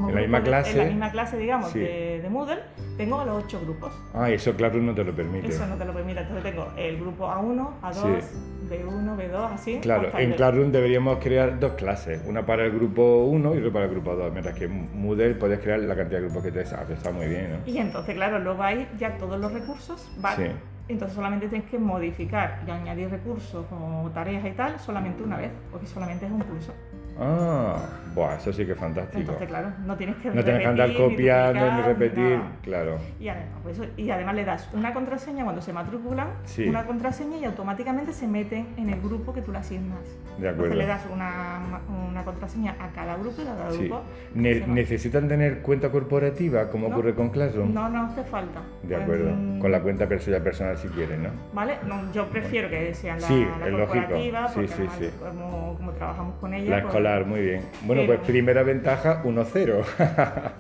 en 0.09 0.15
la 0.15 0.21
misma 0.21 0.43
clase. 0.43 0.73
En 0.73 0.79
la 0.79 0.85
misma 0.85 1.11
clase, 1.11 1.39
digamos, 1.39 1.75
de, 1.75 2.27
Moodle, 2.31 2.61
tengo 2.97 3.25
los 3.25 3.45
ocho 3.45 3.61
grupos. 3.61 3.93
Ah, 4.15 4.31
eso 4.31 4.55
Classroom 4.55 4.87
no 4.87 4.95
te 4.95 5.05
lo 5.05 5.15
permite. 5.15 5.49
Eso 5.49 5.67
no 5.67 5.77
te 5.77 5.85
lo 5.85 5.93
permite. 5.93 6.21
Entonces 6.21 6.45
tengo 6.45 6.69
el 6.77 6.99
grupo 6.99 7.27
A1, 7.27 7.81
A2, 7.83 8.23
B1, 8.71 9.17
B2, 9.17 9.53
así. 9.53 9.79
Claro, 9.81 10.17
en 10.19 10.33
Classroom 10.33 10.73
deberíamos 10.73 11.19
crear 11.19 11.59
dos 11.59 11.73
clases, 11.73 12.23
una 12.27 12.45
para 12.45 12.65
el 12.65 12.73
grupo 12.73 13.25
1 13.25 13.55
y 13.55 13.59
otra 13.59 13.73
para 13.73 13.85
el 13.87 13.91
grupo 13.91 14.15
2, 14.15 14.33
mientras 14.33 14.55
que 14.55 14.69
Moodle 14.69 15.35
puedes 15.35 15.61
crear 15.61 15.81
la 15.81 15.95
cantidad 15.95 16.21
de 16.21 16.27
grupos 16.27 16.45
que 16.45 16.53
te 16.53 16.63
que 16.63 16.93
está 16.95 17.11
muy 17.11 17.27
bien, 17.27 17.51
¿no? 17.53 17.71
Y 17.71 17.79
entonces, 17.79 18.15
claro, 18.15 18.39
luego 18.39 18.63
hay 18.63 18.89
ya 18.99 19.17
todos 19.19 19.39
los 19.39 19.53
recursos, 19.53 20.11
¿vale? 20.19 20.53
Entonces 20.89 21.15
solamente 21.15 21.49
tienes 21.49 21.69
que 21.71 21.79
modificar 21.79 22.63
y 22.67 22.71
añadir 22.71 23.09
recursos 23.09 23.65
como 23.67 24.11
tareas 24.11 24.45
y 24.45 24.51
tal 24.51 24.79
solamente 24.81 25.23
una 25.23 25.37
vez, 25.37 25.51
porque 25.71 25.87
solamente 25.87 26.27
es 26.27 26.33
un 26.33 26.41
curso. 26.41 26.73
Ah, 27.19 27.77
buah, 28.15 28.37
eso 28.37 28.53
sí 28.53 28.65
que 28.65 28.73
es 28.73 28.79
fantástico. 28.79 29.21
Entonces, 29.21 29.49
claro, 29.49 29.73
no 29.85 29.97
tienes 29.97 30.17
que 30.17 30.31
No 30.31 30.43
tienes 30.43 30.63
que 30.63 30.69
andar 30.69 30.95
copiando 30.97 31.73
ni, 31.73 31.83
repetir, 31.83 32.41
claro. 32.63 32.99
Y 33.19 33.29
además, 33.29 33.59
pues 33.63 33.81
y 33.97 34.11
además 34.11 34.35
le 34.35 34.45
das 34.45 34.69
una 34.73 34.93
contraseña 34.93 35.45
cuando 35.45 35.63
se 35.63 35.73
matriculan, 35.73 36.29
una 36.67 36.87
contraseña 36.87 37.39
y 37.39 37.45
automáticamente 37.45 38.13
se 38.13 38.27
meten 38.27 38.69
en 38.77 38.91
el 38.91 39.01
grupo 39.01 39.33
que 39.33 39.43
tú 39.43 39.53
le 39.53 39.59
asignas. 39.59 40.01
De 40.39 40.49
acuerdo. 40.49 40.73
Entonces 40.73 40.79
le 40.79 40.87
das 40.87 41.03
una, 41.13 41.81
una, 42.11 42.25
contraseña 42.25 42.77
a 42.79 42.89
cada 42.89 43.17
grupo 43.17 43.43
y 43.43 43.45
cada 43.45 43.71
grupo. 43.71 44.03
¿Necesitan 44.35 45.29
tener 45.29 45.61
cuenta 45.61 45.91
corporativa 45.91 46.71
como 46.71 46.89
ocurre 46.89 47.15
con 47.15 47.31
Classroom? 47.31 47.73
No, 47.73 47.89
no 47.89 48.07
hace 48.07 48.23
falta. 48.25 48.61
De 48.83 48.97
acuerdo, 48.97 49.31
con 49.61 49.71
la 49.71 49.81
cuenta 49.81 50.09
personal 50.09 50.77
si 50.77 50.89
quieren, 50.89 51.23
¿no? 51.25 51.31
Vale, 51.53 51.77
yo 52.13 52.27
prefiero 52.29 52.69
que 52.69 52.95
sean 52.95 53.21
la, 53.21 53.29
la 53.29 53.71
corporativa, 53.71 54.51
porque 54.53 54.69
sí, 54.69 54.83
sí, 54.99 55.11
como, 55.19 55.75
como, 55.77 55.93
trabajamos 55.93 56.35
con 56.37 56.55
ella. 56.55 56.79
La 56.79 56.91
pues 56.91 57.27
muy 57.27 57.41
bien. 57.41 57.63
Bueno, 58.07 58.21
pues 58.21 58.31
primera 58.31 58.63
ventaja, 58.63 59.23
1-0. 59.25 59.85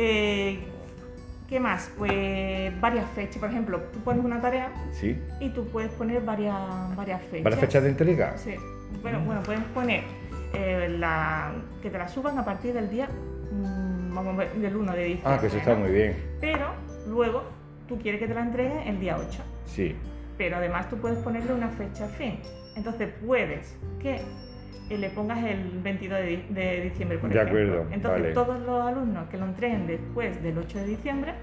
Eh, 0.00 0.60
¿Qué 1.48 1.58
más? 1.58 1.90
Pues 1.98 2.80
varias 2.80 3.10
fechas. 3.16 3.38
Por 3.38 3.48
ejemplo, 3.48 3.80
tú 3.92 3.98
pones 3.98 4.24
una 4.24 4.40
tarea 4.40 4.70
¿Sí? 4.92 5.18
y 5.40 5.48
tú 5.48 5.66
puedes 5.66 5.90
poner 5.90 6.22
varias, 6.22 6.54
varias 6.94 7.20
fechas. 7.22 7.42
¿Varias 7.42 7.60
fechas 7.60 7.82
de 7.82 7.88
entrega? 7.88 8.38
Sí. 8.38 8.54
Bueno, 9.02 9.20
bueno 9.24 9.42
puedes 9.42 9.64
poner 9.74 10.04
eh, 10.54 10.88
la, 10.88 11.52
que 11.82 11.90
te 11.90 11.98
la 11.98 12.06
suban 12.06 12.38
a 12.38 12.44
partir 12.44 12.74
del 12.74 12.88
día 12.90 13.08
mm, 13.08 14.14
vamos 14.14 14.34
a 14.34 14.36
ver, 14.36 14.52
del 14.52 14.76
1 14.76 14.92
de 14.92 15.04
diciembre. 15.04 15.32
Ah, 15.34 15.40
que 15.40 15.48
eso 15.48 15.56
está 15.56 15.74
muy 15.74 15.90
bien. 15.90 16.16
Pero 16.40 16.74
luego 17.08 17.42
tú 17.88 17.98
quieres 17.98 18.20
que 18.20 18.28
te 18.28 18.34
la 18.34 18.42
entreguen 18.42 18.86
el 18.86 19.00
día 19.00 19.16
8. 19.18 19.42
Sí. 19.66 19.96
Pero 20.36 20.58
además 20.58 20.88
tú 20.88 20.96
puedes 20.98 21.18
ponerle 21.18 21.54
una 21.54 21.70
fecha 21.70 22.06
fin. 22.06 22.38
Entonces 22.76 23.08
puedes 23.26 23.76
que 24.00 24.20
le 24.90 25.10
pongas 25.10 25.44
el 25.44 25.80
22 25.82 26.18
de, 26.48 26.80
diciembre, 26.82 27.18
por 27.18 27.30
de 27.30 27.36
ejemplo. 27.36 27.60
Acuerdo, 27.60 27.86
Entonces, 27.90 28.34
todos 28.34 28.60
los 28.60 28.86
alumnos 28.86 29.28
que 29.28 29.36
lo 29.36 29.44
entreguen 29.44 29.86
después 29.86 30.42
del 30.42 30.58
8 30.58 30.78
de 30.78 30.86
diciembre 30.86 31.34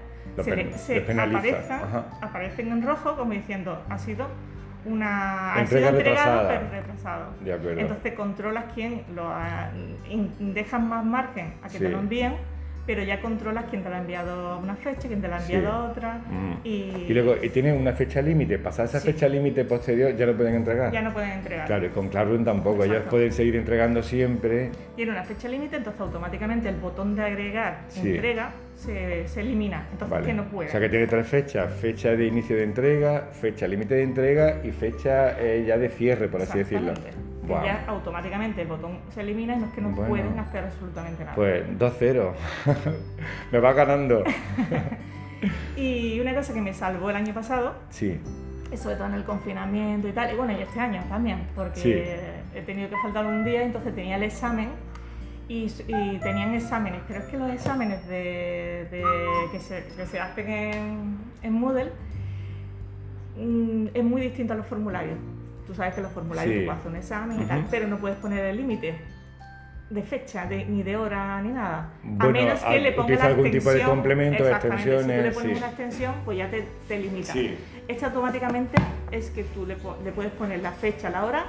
se, 0.42 1.06
aparecen 2.20 2.72
en 2.72 2.82
rojo 2.82 3.16
como 3.16 3.32
diciendo, 3.32 3.82
ha 3.88 3.98
sido 3.98 4.26
una 4.84 5.54
ha 5.54 5.66
sido 5.66 5.88
entregado 5.88 6.48
pero 6.48 6.70
retrasado. 6.70 7.26
De 7.40 7.52
acuerdo. 7.52 7.80
Entonces 7.80 8.12
controlas 8.12 8.64
quién 8.74 9.02
lo 9.14 9.28
ha, 9.28 9.70
dejan 10.38 10.88
más 10.88 11.04
margen 11.04 11.54
a 11.62 11.68
que 11.68 11.78
te 11.78 11.88
lo 11.88 11.98
envíen 11.98 12.34
pero 12.86 13.02
ya 13.02 13.20
controlas 13.20 13.64
quién 13.68 13.82
te 13.82 13.90
la 13.90 13.96
ha 13.96 14.00
enviado 14.00 14.48
a 14.48 14.56
una 14.58 14.76
fecha, 14.76 15.08
quién 15.08 15.20
te 15.20 15.28
la 15.28 15.38
ha 15.38 15.40
enviado 15.40 15.72
a 15.72 15.90
otra. 15.90 16.18
Mm. 16.30 16.52
Y... 16.64 17.06
luego, 17.08 17.36
¿y 17.42 17.48
tienen 17.50 17.76
una 17.76 17.92
fecha 17.92 18.22
límite? 18.22 18.58
¿Pasar 18.58 18.86
esa 18.86 19.00
fecha 19.00 19.28
límite 19.28 19.64
posterior 19.64 20.14
ya 20.16 20.26
no 20.26 20.34
pueden 20.34 20.54
entregar? 20.54 20.92
Ya 20.92 21.02
no 21.02 21.12
pueden 21.12 21.32
entregar. 21.32 21.66
Claro, 21.66 21.86
y 21.86 21.88
con 21.90 22.08
Classroom 22.08 22.44
tampoco, 22.44 22.84
ellos 22.84 23.02
pueden 23.10 23.32
seguir 23.32 23.56
entregando 23.56 24.02
siempre. 24.02 24.70
Tiene 24.94 25.10
una 25.10 25.24
fecha 25.24 25.48
límite, 25.48 25.76
entonces 25.76 26.00
automáticamente 26.00 26.68
el 26.68 26.76
botón 26.76 27.16
de 27.16 27.22
agregar 27.22 27.80
entrega 27.96 28.52
se, 28.76 29.24
elimina, 29.40 29.86
entonces 29.92 30.24
que 30.24 30.32
no 30.32 30.44
puede. 30.44 30.68
O 30.68 30.72
sea 30.72 30.80
que 30.80 30.88
tiene 30.88 31.06
tres 31.06 31.26
fechas, 31.26 31.72
fecha 31.74 32.10
de 32.10 32.26
inicio 32.26 32.56
de 32.56 32.64
entrega, 32.64 33.28
fecha 33.32 33.66
límite 33.66 33.94
de 33.94 34.02
entrega 34.02 34.60
y 34.62 34.70
fecha 34.70 35.40
eh, 35.40 35.64
ya 35.66 35.76
de 35.76 35.88
cierre, 35.88 36.28
por 36.28 36.42
así 36.42 36.58
decirlo 36.58 36.92
ya 37.48 37.84
automáticamente 37.86 38.62
el 38.62 38.68
botón 38.68 38.98
se 39.14 39.20
elimina 39.20 39.54
y 39.54 39.58
no 39.58 39.66
es 39.66 39.72
que 39.72 39.80
no 39.80 39.94
pueden 39.94 40.38
hacer 40.38 40.64
absolutamente 40.64 41.24
nada. 41.24 41.34
Pues 41.34 41.66
2-0, 41.78 42.32
me 43.52 43.58
va 43.58 43.72
ganando. 43.72 44.24
y 45.76 46.20
una 46.20 46.34
cosa 46.34 46.54
que 46.54 46.60
me 46.60 46.72
salvó 46.72 47.10
el 47.10 47.16
año 47.16 47.34
pasado, 47.34 47.74
sí. 47.90 48.20
sobre 48.76 48.96
todo 48.96 49.06
en 49.08 49.14
el 49.14 49.24
confinamiento 49.24 50.08
y 50.08 50.12
tal, 50.12 50.32
y 50.32 50.36
bueno, 50.36 50.52
y 50.52 50.62
este 50.62 50.80
año 50.80 51.02
también, 51.08 51.46
porque 51.54 52.18
he 52.54 52.62
tenido 52.62 52.88
que 52.88 52.96
faltar 53.02 53.26
un 53.26 53.44
día, 53.44 53.62
entonces 53.62 53.94
tenía 53.94 54.16
el 54.16 54.22
examen 54.22 54.70
y, 55.48 55.68
tenían 56.22 56.54
exámenes, 56.54 57.02
pero 57.06 57.20
es 57.20 57.26
que 57.26 57.36
los 57.36 57.50
exámenes 57.52 58.06
de, 58.08 58.88
que, 59.52 59.60
se, 59.60 60.20
hacen 60.20 60.50
en, 60.50 61.18
en 61.42 61.52
Moodle 61.52 61.92
mm, 63.36 63.86
es 63.94 64.04
muy 64.04 64.22
distinto 64.22 64.54
a 64.54 64.56
los 64.56 64.66
formularios. 64.66 65.18
Tú 65.66 65.74
sabes 65.74 65.94
que 65.94 66.00
los 66.00 66.12
formularios 66.12 66.64
tú 66.64 66.70
haces 66.70 66.86
un 66.86 66.96
examen 66.96 67.42
y 67.42 67.44
tal, 67.44 67.66
pero 67.70 67.88
no 67.88 67.98
puedes 67.98 68.18
poner 68.18 68.44
el 68.44 68.56
límite 68.56 68.98
de 69.90 70.02
fecha, 70.02 70.46
ni 70.46 70.82
de 70.82 70.96
hora, 70.96 71.40
ni 71.42 71.50
nada. 71.50 71.90
a 72.18 72.26
menos 72.26 72.60
que 72.60 72.80
le 72.80 72.92
pongas 72.92 73.18
la 73.20 73.26
algún 73.26 73.50
tipo 73.50 73.70
de 73.70 73.82
complemento, 73.82 74.48
extensiones. 74.48 75.00
Si 75.00 75.06
tú 75.06 75.22
le 75.22 75.30
pones 75.32 75.58
una 75.58 75.66
extensión, 75.68 76.14
pues 76.24 76.38
ya 76.38 76.50
te, 76.50 76.66
te 76.88 76.98
limita. 76.98 77.34
Este 77.86 78.04
automáticamente 78.04 78.76
es 79.12 79.30
que 79.30 79.44
tú 79.44 79.64
le, 79.64 79.76
le 80.04 80.12
puedes 80.12 80.32
poner 80.32 80.60
la 80.60 80.72
fecha, 80.72 81.08
la 81.10 81.24
hora 81.24 81.46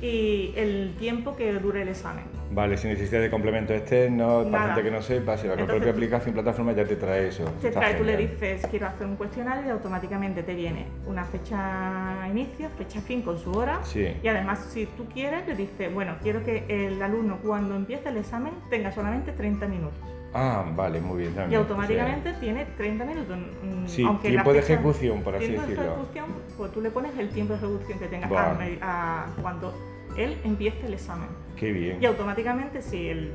y 0.00 0.52
el 0.56 0.94
tiempo 0.98 1.36
que 1.36 1.52
dure 1.54 1.82
el 1.82 1.88
examen. 1.88 2.24
Vale, 2.50 2.76
si 2.76 2.88
necesitas 2.88 3.20
de 3.20 3.30
complemento 3.30 3.74
externo, 3.74 4.46
para 4.50 4.68
gente 4.68 4.82
que 4.82 4.90
no 4.90 5.02
sepa, 5.02 5.36
si 5.36 5.46
la 5.46 5.56
propia 5.56 5.90
aplicación 5.90 6.34
plataforma 6.34 6.72
ya 6.72 6.84
te 6.84 6.96
trae 6.96 7.28
eso. 7.28 7.44
Te 7.60 7.70
trae, 7.70 7.94
tú 7.94 8.04
le 8.04 8.16
dices 8.16 8.66
quiero 8.70 8.86
hacer 8.86 9.06
un 9.06 9.16
cuestionario 9.16 9.66
y 9.66 9.70
automáticamente 9.70 10.42
te 10.42 10.54
viene 10.54 10.86
una 11.06 11.24
fecha 11.24 12.26
inicio, 12.30 12.70
fecha 12.70 13.00
fin 13.00 13.22
con 13.22 13.38
su 13.38 13.52
hora. 13.52 13.80
Sí. 13.84 14.08
Y 14.22 14.28
además, 14.28 14.66
si 14.70 14.86
tú 14.86 15.06
quieres, 15.12 15.46
le 15.46 15.54
dices, 15.54 15.92
bueno, 15.92 16.16
quiero 16.22 16.42
que 16.44 16.64
el 16.68 17.00
alumno 17.02 17.38
cuando 17.42 17.74
empiece 17.76 18.08
el 18.08 18.16
examen 18.16 18.52
tenga 18.70 18.92
solamente 18.92 19.32
30 19.32 19.66
minutos. 19.66 20.17
Ah, 20.34 20.64
vale, 20.74 21.00
muy 21.00 21.18
bien 21.18 21.34
también. 21.34 21.52
Y 21.52 21.62
automáticamente 21.62 22.32
tiene 22.34 22.66
30 22.76 23.04
minutos. 23.04 23.36
Mm, 23.36 23.86
sí, 23.86 24.06
tiempo 24.22 24.52
de 24.52 24.58
ejecución, 24.58 25.22
por 25.22 25.34
así 25.34 25.46
decirlo. 25.46 25.66
Tiempo 25.66 25.82
de 25.82 25.88
ejecución, 25.88 26.26
pues 26.56 26.72
tú 26.72 26.80
le 26.80 26.90
pones 26.90 27.16
el 27.18 27.30
tiempo 27.30 27.54
de 27.54 27.58
ejecución 27.58 27.98
que 27.98 28.06
tenga 28.06 28.28
a, 28.82 29.26
cuando 29.40 29.74
él 30.16 30.36
empiece 30.44 30.86
el 30.86 30.94
examen. 30.94 31.28
Qué 31.56 31.72
bien. 31.72 31.98
Y 32.00 32.06
automáticamente, 32.06 32.82
si 32.82 33.08
él 33.08 33.32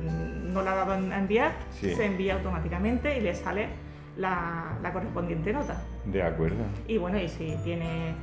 no 0.52 0.62
la 0.62 0.72
ha 0.72 0.76
dado 0.76 0.92
a 0.92 1.18
enviar, 1.18 1.52
se 1.72 2.04
envía 2.04 2.34
automáticamente 2.34 3.18
y 3.18 3.20
le 3.20 3.34
sale 3.34 3.68
la, 4.16 4.78
la 4.82 4.92
correspondiente 4.92 5.52
nota. 5.52 5.82
De 6.04 6.22
acuerdo. 6.22 6.64
Y 6.86 6.98
bueno, 6.98 7.18
y 7.18 7.28
si 7.28 7.56
tiene 7.64 8.14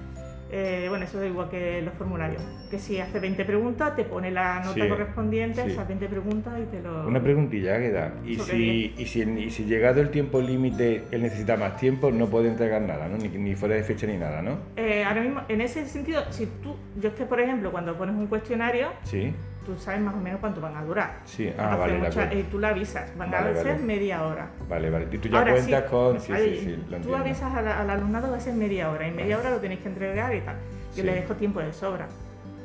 eh, 0.52 0.88
bueno, 0.90 1.06
eso 1.06 1.22
es 1.22 1.30
igual 1.30 1.50
que 1.50 1.82
los 1.82 1.94
formularios. 1.94 2.42
Que 2.70 2.78
si 2.78 3.00
hace 3.00 3.20
20 3.20 3.46
preguntas, 3.46 3.96
te 3.96 4.04
pone 4.04 4.32
la 4.32 4.62
nota 4.64 4.88
correspondiente 4.90 5.62
a 5.62 5.66
esas 5.66 5.88
20 5.88 6.08
preguntas 6.08 6.54
y 6.62 6.66
te 6.66 6.82
lo. 6.82 7.08
Una 7.08 7.22
preguntilla 7.22 7.80
queda. 7.80 8.14
¿Y 8.26 8.38
si, 8.38 8.94
y 8.98 9.06
si, 9.06 9.22
y 9.22 9.50
si, 9.50 9.66
llegado 9.66 10.02
el 10.02 10.10
tiempo 10.10 10.42
límite 10.42 11.06
él 11.12 11.22
necesita 11.22 11.56
más 11.56 11.78
tiempo, 11.78 12.12
no 12.12 12.28
puede 12.28 12.50
entregar 12.50 12.82
nada, 12.82 13.08
¿no? 13.08 13.18
Ni, 13.18 13.30
ni 13.30 13.56
fuera 13.56 13.76
de 13.76 13.84
fecha 13.84 14.06
ni 14.08 14.18
nada, 14.18 14.42
¿no? 14.42 14.58
Eh, 14.76 15.04
ahora 15.04 15.22
mismo, 15.22 15.42
en 15.48 15.62
ese 15.62 15.86
sentido, 15.88 16.24
si 16.30 16.46
tú. 16.46 16.76
Yo 17.00 17.10
es 17.10 17.16
que, 17.16 17.26
por 17.26 17.40
ejemplo, 17.40 17.72
cuando 17.72 17.98
pones 17.98 18.16
un 18.16 18.28
cuestionario. 18.28 18.90
Sí 19.04 19.34
tú 19.66 19.78
sabes 19.78 20.02
más 20.02 20.16
o 20.16 20.18
menos 20.18 20.40
cuánto 20.40 20.62
van 20.62 20.76
a 20.76 20.84
durar. 20.84 21.20
Sí, 21.26 21.52
ah, 21.58 21.76
vale, 21.76 21.98
mucha, 21.98 22.34
Y 22.34 22.44
tú 22.44 22.60
le 22.60 22.68
avisas, 22.68 23.16
van 23.18 23.34
a 23.34 23.54
ser 23.56 23.80
media 23.80 24.26
hora. 24.26 24.50
Vale, 24.68 24.90
vale. 24.90 25.08
Y 25.12 25.18
tú 25.18 25.30
ya 25.30 25.44
cuentas 25.44 25.84
con. 25.84 26.20
Sí, 26.20 26.34
sí, 26.36 26.60
sí, 26.64 26.84
lo 26.90 26.98
Tú 27.00 27.16
avisas 27.16 27.54
al, 27.54 27.68
al, 27.68 27.90
alumnado 27.90 28.32
va 28.32 28.38
a 28.38 28.40
ser 28.40 28.54
media 28.54 28.90
hora, 28.90 29.08
y 29.08 29.12
media 29.12 29.38
hora 29.38 29.52
lo 29.52 29.58
tenéis 29.58 29.82
que 29.82 29.90
entregar 29.90 30.36
y 30.36 30.42
tal. 30.42 30.56
Yo 30.96 31.04
le 31.04 31.16
dejo 31.16 31.36
tiempo 31.36 31.60
de 31.60 31.72
sobra. 31.74 32.08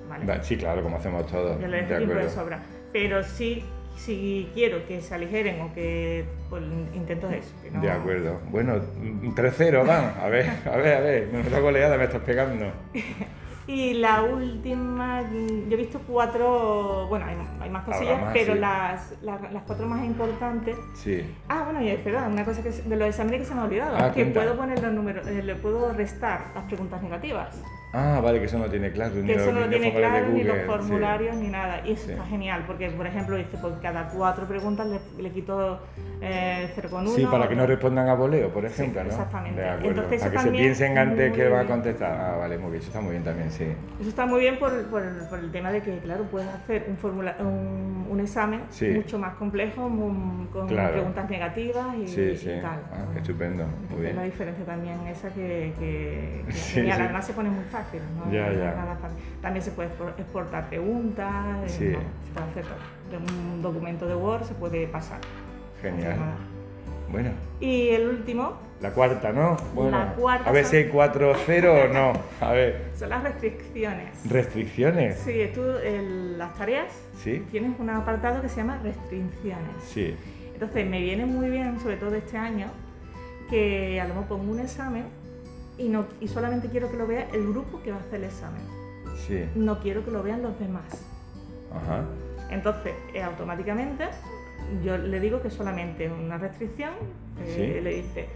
¿vale? 0.08 0.42
Sí, 0.42 0.56
claro, 0.56 0.82
como 0.82 0.96
hacemos 0.96 1.26
todos. 1.26 1.60
Yo 1.60 1.68
le 1.68 1.82
dejo 1.82 1.98
tiempo 1.98 2.14
de 2.14 2.30
sobra. 2.30 2.60
Pero 2.92 3.22
sí, 3.22 3.64
si 3.96 4.48
quiero 4.54 4.86
que 4.86 5.00
se 5.00 5.14
aligeren 5.14 5.60
o 5.60 5.74
que 5.74 6.24
pues, 6.48 6.62
intento 6.94 7.28
eso. 7.28 7.52
De 7.80 7.90
acuerdo. 7.90 8.40
Bueno, 8.50 8.76
3-0, 8.76 9.86
van. 9.86 10.14
A 10.20 10.28
ver, 10.28 10.50
a 10.64 10.76
ver, 10.76 10.94
a 10.94 11.00
ver. 11.00 11.28
Me 11.32 11.40
está 11.40 11.60
goleada, 11.60 11.98
me 11.98 12.04
estás 12.04 12.22
pegando. 12.22 12.72
y 13.68 13.94
la 13.94 14.22
última, 14.22 15.22
yo 15.22 15.72
he 15.72 15.76
visto 15.76 16.00
cuatro, 16.07 17.07
bueno, 17.09 17.26
hay, 17.61 17.68
más 17.68 17.85
cosillas, 17.85 18.31
pero 18.33 18.55
las, 18.55 19.12
las, 19.22 19.40
cuatro 19.66 19.88
más 19.88 20.05
importantes. 20.05 20.76
Sí. 20.94 21.24
Ah, 21.48 21.64
bueno, 21.64 21.83
y 21.83 21.96
perdón, 21.96 22.33
una 22.33 22.44
cosa 22.44 22.62
que 22.62 22.70
de 22.70 22.96
los 22.96 23.09
exámenes 23.09 23.40
que 23.40 23.46
se 23.46 23.55
me 23.55 23.62
ha 23.62 23.64
olvidado, 23.64 23.96
ah, 23.98 24.12
que 24.12 24.24
puedo 24.26 24.57
poner 24.57 24.81
los 24.81 24.92
números, 24.92 25.26
eh, 25.26 25.42
le 25.42 25.57
puedo 25.57 25.92
restar 25.92 26.52
las 26.55 26.64
preguntas 26.64 27.02
negativas. 27.02 27.61
Ah, 27.98 28.20
vale, 28.20 28.38
que 28.38 28.44
eso 28.44 28.59
no 28.59 28.66
tiene 28.66 28.92
claro. 28.92 29.14
Que 29.14 29.35
eso 29.35 29.52
no 29.52 29.66
tiene 29.68 29.94
claro, 29.94 30.28
ni 30.28 30.44
los 30.44 30.59
formularios, 30.66 31.35
ni 31.37 31.48
nada. 31.48 31.80
Y 31.87 31.92
eso 31.92 32.11
está 32.11 32.26
genial, 32.26 32.64
porque, 32.66 32.90
por 32.90 33.06
ejemplo, 33.06 33.37
dice, 33.37 33.56
por 33.56 33.80
cada 33.80 34.11
cuatro 34.11 34.46
preguntas 34.46 34.87
le, 35.18 35.30
quito 35.30 35.80
eh, 36.20 36.70
0,1. 36.76 37.14
Sí, 37.14 37.24
para 37.24 37.48
que 37.48 37.56
no 37.56 37.66
respondan 37.66 38.09
a 38.11 38.14
voleo, 38.14 38.50
por 38.50 38.66
ejemplo, 38.66 39.02
¿no? 39.02 39.09
Exactamente. 39.09 39.62
De 39.62 39.68
acuerdo. 39.68 40.02
Entonces, 40.02 40.22
a 40.24 40.30
que 40.30 40.38
se 40.38 40.50
piensen 40.50 40.98
antes 40.98 41.32
que 41.32 41.48
va 41.48 41.61
a 41.61 41.64
contestar. 41.64 42.12
Ah, 42.12 42.37
vale, 42.37 42.59
muy 42.59 42.72
bien, 42.72 42.82
eso 42.82 42.90
está 42.90 43.00
muy 43.00 43.12
bien 43.12 43.24
también, 43.24 43.50
sí. 43.50 43.64
Eso 43.98 44.09
está 44.11 44.26
muy 44.26 44.40
bien 44.40 44.59
por, 44.59 44.72
por, 44.88 45.02
por 45.30 45.38
el 45.38 45.50
tema 45.50 45.72
de 45.72 45.80
que, 45.80 45.98
claro, 46.00 46.24
puedes 46.24 46.48
hacer 46.48 46.85
un, 46.88 46.98
formula, 46.98 47.37
un, 47.40 48.06
un 48.11 48.20
examen 48.20 48.61
mucho 48.94 49.18
más 49.18 49.35
complejo, 49.37 49.88
con 50.52 50.66
preguntas 50.66 51.30
negativas 51.30 51.96
y, 51.96 52.09
sí, 52.09 52.37
sí. 52.37 52.50
tal. 52.61 52.80
Ah, 52.92 53.06
qué 53.14 53.20
estupendo, 53.20 53.64
muy 53.90 54.00
bien. 54.00 54.11
Es 54.11 54.16
la 54.16 54.22
diferencia 54.24 54.64
también 54.66 55.06
esa 55.06 55.30
que, 55.30 55.72
que, 55.78 56.44
que 56.46 56.52
genial. 56.74 57.00
además 57.00 57.26
se 57.26 57.32
pone 57.32 57.48
muy 57.48 57.64
fácil. 57.64 57.86
También 59.42 59.62
se 59.62 59.70
puede 59.70 59.88
exportar 60.18 60.68
preguntas, 60.68 61.64
eh, 61.64 61.68
se 61.68 62.33
puede 62.33 62.51
hacer 62.51 62.64
de 63.11 63.16
un 63.16 63.62
documento 63.62 64.07
de 64.07 64.14
Word, 64.14 64.44
se 64.44 64.55
puede 64.55 64.87
pasar. 64.87 65.20
Genial. 65.81 66.18
Bueno. 67.11 67.31
Y 67.61 67.90
el 67.90 68.09
último. 68.09 68.59
La 68.81 68.90
cuarta, 68.90 69.33
¿no? 69.33 69.57
Bueno, 69.75 69.99
la 69.99 70.12
cuarta 70.14 70.51
a 70.51 70.53
ver 70.53 70.64
si 70.64 70.77
hay 70.77 70.90
4-0 70.90 71.85
o 71.85 71.92
no. 71.92 72.12
A 72.40 72.53
ver. 72.53 72.90
Son 72.94 73.09
las 73.09 73.22
restricciones. 73.22 74.09
¿Restricciones? 74.29 75.18
Sí, 75.18 75.51
tú 75.55 75.62
en 75.83 76.37
las 76.37 76.55
tareas 76.55 76.92
¿Sí? 77.22 77.42
tienes 77.51 77.79
un 77.79 77.88
apartado 77.90 78.42
que 78.42 78.49
se 78.49 78.57
llama 78.57 78.79
restricciones. 78.83 79.83
Sí. 79.83 80.14
Entonces 80.53 80.87
me 80.87 81.01
viene 81.01 81.25
muy 81.25 81.49
bien, 81.49 81.79
sobre 81.81 81.96
todo 81.96 82.14
este 82.14 82.37
año, 82.37 82.66
que 83.49 84.01
a 84.01 84.05
lo 84.05 84.14
mejor 84.14 84.29
pongo 84.29 84.53
un 84.53 84.61
examen 84.61 85.05
y, 85.78 85.88
no, 85.88 86.06
y 86.20 86.28
solamente 86.28 86.68
quiero 86.68 86.90
que 86.90 86.96
lo 86.96 87.06
vea 87.06 87.28
el 87.32 87.46
grupo 87.48 87.82
que 87.82 87.90
va 87.90 87.98
a 87.98 88.00
hacer 88.00 88.16
el 88.16 88.24
examen. 88.24 88.62
Sí. 89.26 89.44
No 89.54 89.80
quiero 89.80 90.04
que 90.04 90.10
lo 90.10 90.22
vean 90.22 90.42
los 90.42 90.58
demás. 90.58 90.84
Ajá. 91.74 92.04
Entonces, 92.50 92.94
eh, 93.12 93.22
automáticamente 93.22 94.04
yo 94.84 94.98
le 94.98 95.20
digo 95.20 95.42
que 95.42 95.50
solamente 95.50 96.10
una 96.10 96.38
restricción, 96.38 96.92
eh, 97.40 97.80
le 97.82 97.94
dice, 97.96 98.28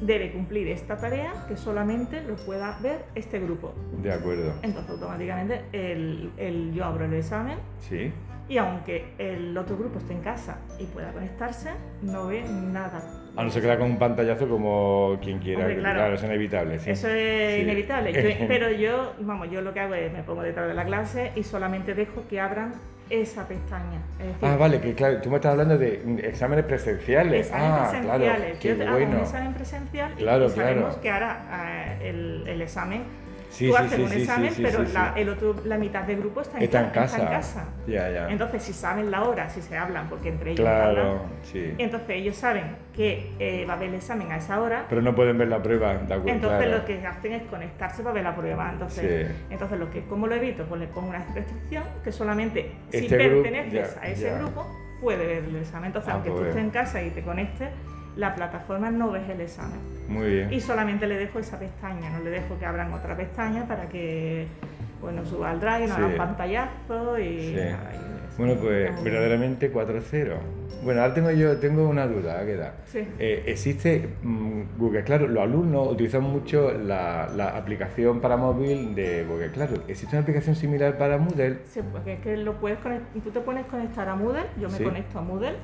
debe 0.00 0.32
cumplir 0.32 0.68
esta 0.68 0.96
tarea 0.96 1.46
que 1.48 1.56
solamente 1.56 2.22
lo 2.22 2.36
pueda 2.36 2.78
ver 2.82 3.04
este 3.14 3.38
grupo. 3.38 3.72
De 4.02 4.12
acuerdo. 4.12 4.52
Entonces, 4.62 4.90
automáticamente 4.90 5.64
el, 5.72 6.32
el, 6.36 6.72
yo 6.72 6.84
abro 6.84 7.04
el 7.04 7.14
examen. 7.14 7.58
Sí. 7.80 8.12
Y 8.48 8.58
aunque 8.58 9.14
el 9.18 9.56
otro 9.56 9.76
grupo 9.76 9.98
esté 9.98 10.12
en 10.12 10.20
casa 10.20 10.58
y 10.78 10.84
pueda 10.84 11.12
conectarse, 11.12 11.70
no 12.02 12.28
ve 12.28 12.44
nada. 12.44 13.02
A 13.36 13.44
no 13.44 13.50
ser 13.50 13.62
que 13.62 13.76
con 13.76 13.90
un 13.90 13.98
pantallazo 13.98 14.48
como 14.48 15.18
quien 15.22 15.38
quiera, 15.38 15.66
claro. 15.74 16.14
es 16.14 16.22
inevitable. 16.22 16.76
Eso 16.76 17.08
es 17.08 17.62
inevitable. 17.62 18.12
pero 18.48 18.70
yo, 18.70 19.12
vamos, 19.20 19.50
yo 19.50 19.60
lo 19.60 19.74
que 19.74 19.80
hago 19.80 19.94
es 19.94 20.12
me 20.12 20.22
pongo 20.22 20.42
detrás 20.42 20.68
de 20.68 20.74
la 20.74 20.84
clase 20.84 21.32
y 21.36 21.42
solamente 21.42 21.94
dejo 21.94 22.24
que 22.28 22.40
abran 22.40 22.72
esa 23.10 23.46
pestaña. 23.46 24.00
ah, 24.42 24.56
vale, 24.56 24.80
que 24.80 24.94
claro, 24.94 25.20
tú 25.20 25.30
me 25.30 25.36
estás 25.36 25.52
hablando 25.52 25.78
de 25.78 26.02
exámenes 26.24 26.64
presenciales. 26.64 27.50
ah, 27.52 27.92
claro, 28.02 28.24
qué 28.60 28.70
yo 28.70 28.76
bueno. 28.76 28.92
hago 28.92 29.04
un 29.04 29.20
examen 29.20 29.52
presencial 29.54 30.12
claro, 30.14 30.46
y 30.46 30.50
sabemos 30.50 30.96
que 30.96 31.10
ahora 31.10 31.96
eh, 32.00 32.08
el, 32.10 32.44
el 32.48 32.62
examen 32.62 33.02
Sí, 33.50 33.68
Tú 33.68 33.76
haces 33.76 33.98
un 33.98 34.12
examen, 34.12 34.52
pero 34.56 34.82
la, 34.92 35.14
el 35.16 35.28
otro, 35.28 35.56
la 35.64 35.78
mitad 35.78 36.02
del 36.02 36.18
grupo 36.18 36.40
está 36.40 36.58
en, 36.58 36.68
casa. 36.90 37.18
en 37.18 37.26
casa. 37.26 37.64
Ya, 37.86 38.10
ya. 38.10 38.30
Entonces, 38.30 38.62
si 38.62 38.72
saben 38.72 39.10
la 39.10 39.24
hora, 39.24 39.48
si 39.48 39.62
se 39.62 39.76
hablan, 39.76 40.08
porque 40.08 40.28
entre 40.28 40.52
ellos 40.52 40.60
claro, 40.60 41.00
hablan, 41.00 41.18
sí. 41.42 41.74
entonces 41.78 42.10
ellos 42.10 42.36
saben 42.36 42.76
que 42.94 43.32
eh, 43.38 43.64
va 43.66 43.74
a 43.74 43.76
haber 43.76 43.90
el 43.90 43.94
examen 43.96 44.30
a 44.32 44.38
esa 44.38 44.60
hora. 44.60 44.86
Pero 44.88 45.02
no 45.02 45.14
pueden 45.14 45.38
ver 45.38 45.48
la 45.48 45.62
prueba, 45.62 45.94
de 45.94 46.14
acuerdo. 46.14 46.28
Entonces, 46.28 46.70
lo 46.70 46.84
que 46.84 47.06
hacen 47.06 47.32
es 47.32 47.42
conectarse 47.44 48.02
para 48.02 48.14
ver 48.14 48.24
la 48.24 48.34
prueba. 48.34 48.70
Entonces, 48.72 49.30
entonces 49.50 49.78
lo 49.78 49.90
que, 49.90 50.04
¿cómo 50.04 50.26
lo 50.26 50.34
evito? 50.34 50.64
Pues 50.64 50.80
le 50.80 50.86
pongo 50.88 51.08
una 51.08 51.24
restricción 51.34 51.84
que 52.02 52.12
solamente 52.12 52.72
si 52.90 52.98
este 52.98 53.16
perteneces 53.16 53.96
a 54.00 54.08
ese 54.08 54.34
grupo 54.38 54.66
puede 55.00 55.26
ver 55.26 55.44
el 55.44 55.56
examen. 55.56 55.88
Entonces, 55.88 56.10
ah, 56.10 56.14
aunque 56.14 56.30
tú 56.30 56.36
pues 56.36 56.48
estés 56.48 56.62
en 56.62 56.70
casa 56.70 57.02
y 57.02 57.10
te 57.10 57.22
conectes, 57.22 57.68
la 58.16 58.34
plataforma 58.34 58.90
no 58.90 59.10
ves 59.10 59.28
el 59.28 59.40
examen. 59.40 59.78
Muy 60.08 60.26
bien. 60.26 60.52
Y 60.52 60.60
solamente 60.60 61.06
le 61.06 61.16
dejo 61.16 61.38
esa 61.38 61.58
pestaña, 61.58 62.10
no 62.10 62.24
le 62.24 62.30
dejo 62.30 62.58
que 62.58 62.66
abran 62.66 62.92
otra 62.92 63.16
pestaña 63.16 63.66
para 63.66 63.88
que 63.88 64.48
bueno, 65.00 65.24
suba 65.24 65.50
al 65.50 65.60
drive, 65.60 65.86
no 65.86 65.94
haga 65.94 66.06
un 66.06 66.16
pantallazo 66.16 67.18
y, 67.18 67.56
Bueno, 68.38 68.54
pues 68.54 69.04
verdaderamente 69.04 69.72
4-0. 69.72 70.34
Bueno, 70.82 71.00
ahora 71.00 71.14
tengo 71.14 71.30
yo 71.30 71.58
tengo 71.58 71.88
una 71.88 72.06
duda, 72.06 72.44
queda. 72.44 72.74
Sí. 72.86 73.06
Eh, 73.18 73.44
existe 73.46 74.08
mm, 74.22 74.78
Google 74.78 75.04
Claro, 75.04 75.26
los 75.26 75.42
alumnos 75.42 75.92
utilizan 75.92 76.22
mucho 76.22 76.72
la, 76.72 77.24
aplicación 77.56 78.20
para 78.20 78.36
móvil 78.36 78.94
de 78.94 79.24
Google 79.24 79.50
Claro. 79.50 79.74
¿Existe 79.88 80.16
una 80.16 80.22
aplicación 80.22 80.54
similar 80.54 80.96
para 80.96 81.18
Moodle? 81.18 81.58
Sí, 81.66 81.80
porque 81.92 82.14
es 82.14 82.20
que 82.20 82.36
lo 82.36 82.54
puedes 82.54 82.78
tú 83.22 83.30
te 83.30 83.40
pones 83.40 83.66
conectar 83.66 84.08
a 84.08 84.14
Moodle, 84.14 84.44
yo 84.60 84.68
me 84.68 84.78
conecto 84.78 85.18
a 85.18 85.22
Moodle 85.22 85.56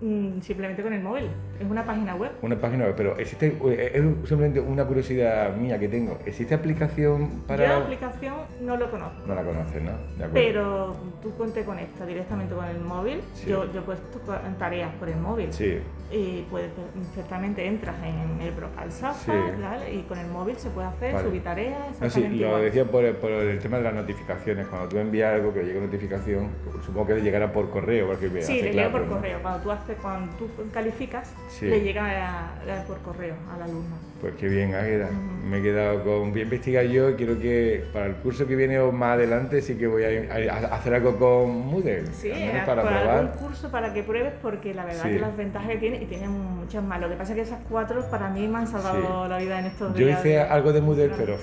simplemente 0.00 0.82
con 0.82 0.92
el 0.92 1.02
móvil. 1.02 1.28
Es 1.58 1.70
una 1.70 1.84
página 1.84 2.14
web. 2.14 2.32
Una 2.42 2.58
página 2.58 2.86
web, 2.86 2.94
pero 2.96 3.18
existe, 3.18 3.48
eh, 3.66 3.92
es 3.94 4.28
simplemente 4.28 4.60
una 4.60 4.84
curiosidad 4.84 5.54
mía 5.56 5.78
que 5.78 5.88
tengo. 5.88 6.18
¿Existe 6.24 6.54
aplicación 6.54 7.42
para.? 7.46 7.66
Yo 7.66 7.68
la 7.68 7.84
aplicación 7.84 8.34
no 8.62 8.76
lo 8.76 8.90
conozco. 8.90 9.26
No 9.26 9.34
la 9.34 9.42
conoces, 9.42 9.82
¿no? 9.82 9.92
De 10.16 10.24
acuerdo. 10.24 10.32
Pero 10.32 10.96
tú 11.22 11.52
te 11.52 11.64
conectas 11.64 12.06
directamente 12.06 12.54
con 12.54 12.64
el 12.64 12.80
móvil. 12.80 13.20
Yo, 13.46 13.70
yo 13.72 13.80
he 13.80 13.82
puesto 13.82 14.20
tareas 14.58 14.92
por 14.94 15.08
el 15.08 15.16
móvil. 15.16 15.52
Sí 15.52 15.78
y 16.12 16.44
puedes 16.50 16.70
perfectamente 16.72 17.64
entras 17.64 17.94
en 18.02 18.40
el 18.40 18.52
brocal 18.52 18.90
Safari 18.90 19.92
y 19.92 20.02
con 20.02 20.18
el 20.18 20.26
móvil 20.26 20.56
se 20.56 20.68
puede 20.70 20.88
hacer, 20.88 21.20
subir 21.20 21.42
tareas. 21.42 22.00
No, 22.00 22.10
sí, 22.10 22.28
lo 22.28 22.58
decía 22.58 22.84
por, 22.84 23.14
por, 23.16 23.30
el 23.30 23.58
tema 23.60 23.78
de 23.78 23.84
las 23.84 23.94
notificaciones. 23.94 24.66
Cuando 24.66 24.88
tú 24.88 24.98
envías 24.98 25.34
algo 25.34 25.54
que 25.54 25.62
llegue 25.62 25.80
notificación, 25.80 26.48
supongo 26.84 27.08
que 27.08 27.14
le 27.14 27.22
llegará 27.22 27.52
por 27.52 27.70
correo. 27.70 28.08
Porque 28.08 28.42
sí, 28.42 28.60
le 28.60 28.72
llega 28.72 28.90
por 28.90 29.06
correo. 29.06 29.38
Cuando 29.40 29.62
tú, 29.62 29.70
haces, 29.70 29.89
cuando 29.94 30.34
tú 30.36 30.48
calificas, 30.72 31.32
le 31.60 31.80
llega 31.80 32.54
por 32.86 32.98
correo 32.98 33.34
al 33.54 33.62
alumno. 33.62 34.10
Pues 34.20 34.34
qué 34.34 34.48
bien, 34.48 34.74
Águeda. 34.74 35.08
Me 35.48 35.58
he 35.58 35.62
quedado 35.62 36.04
con 36.04 36.32
bien 36.32 36.46
investigar 36.46 36.84
yo 36.84 37.10
y 37.10 37.14
quiero 37.14 37.38
que 37.38 37.84
para 37.92 38.06
el 38.06 38.16
curso 38.16 38.46
que 38.46 38.54
viene 38.54 38.78
o 38.78 38.92
más 38.92 39.14
adelante 39.14 39.62
sí 39.62 39.76
que 39.76 39.86
voy 39.86 40.04
a, 40.04 40.56
hacer 40.74 40.94
algo 40.94 41.16
con 41.16 41.66
Moodle. 41.66 42.06
Sí, 42.12 42.30
para, 42.66 42.82
probar. 42.82 43.24
un 43.24 43.46
curso 43.46 43.70
para 43.70 43.94
que 43.94 44.02
pruebes 44.02 44.34
porque 44.42 44.74
la 44.74 44.84
verdad 44.84 45.04
que 45.04 45.18
las 45.18 45.36
ventajas 45.36 45.70
que 45.70 45.78
tiene 45.78 46.02
y 46.02 46.06
tiene 46.06 46.28
muchas 46.28 46.84
más. 46.84 47.00
Lo 47.00 47.08
que 47.08 47.16
pasa 47.16 47.32
es 47.32 47.36
que 47.36 47.42
esas 47.42 47.60
cuatro 47.68 48.02
para 48.10 48.28
mí 48.28 48.46
me 48.46 48.58
han 48.58 48.66
salvado 48.66 49.26
la 49.26 49.38
vida 49.38 49.58
en 49.60 49.66
estos 49.66 49.94
días. 49.94 50.10
Yo 50.10 50.18
hice 50.18 50.38
algo 50.38 50.72
de 50.72 50.82
Moodle, 50.82 51.10
pero 51.16 51.38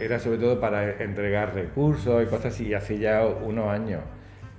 era 0.00 0.18
sobre 0.18 0.38
todo 0.38 0.60
para 0.60 0.96
entregar 1.02 1.54
recursos 1.54 2.22
y 2.24 2.26
cosas 2.26 2.46
así 2.46 2.74
hace 2.74 2.98
ya 2.98 3.24
unos 3.24 3.68
años. 3.68 4.00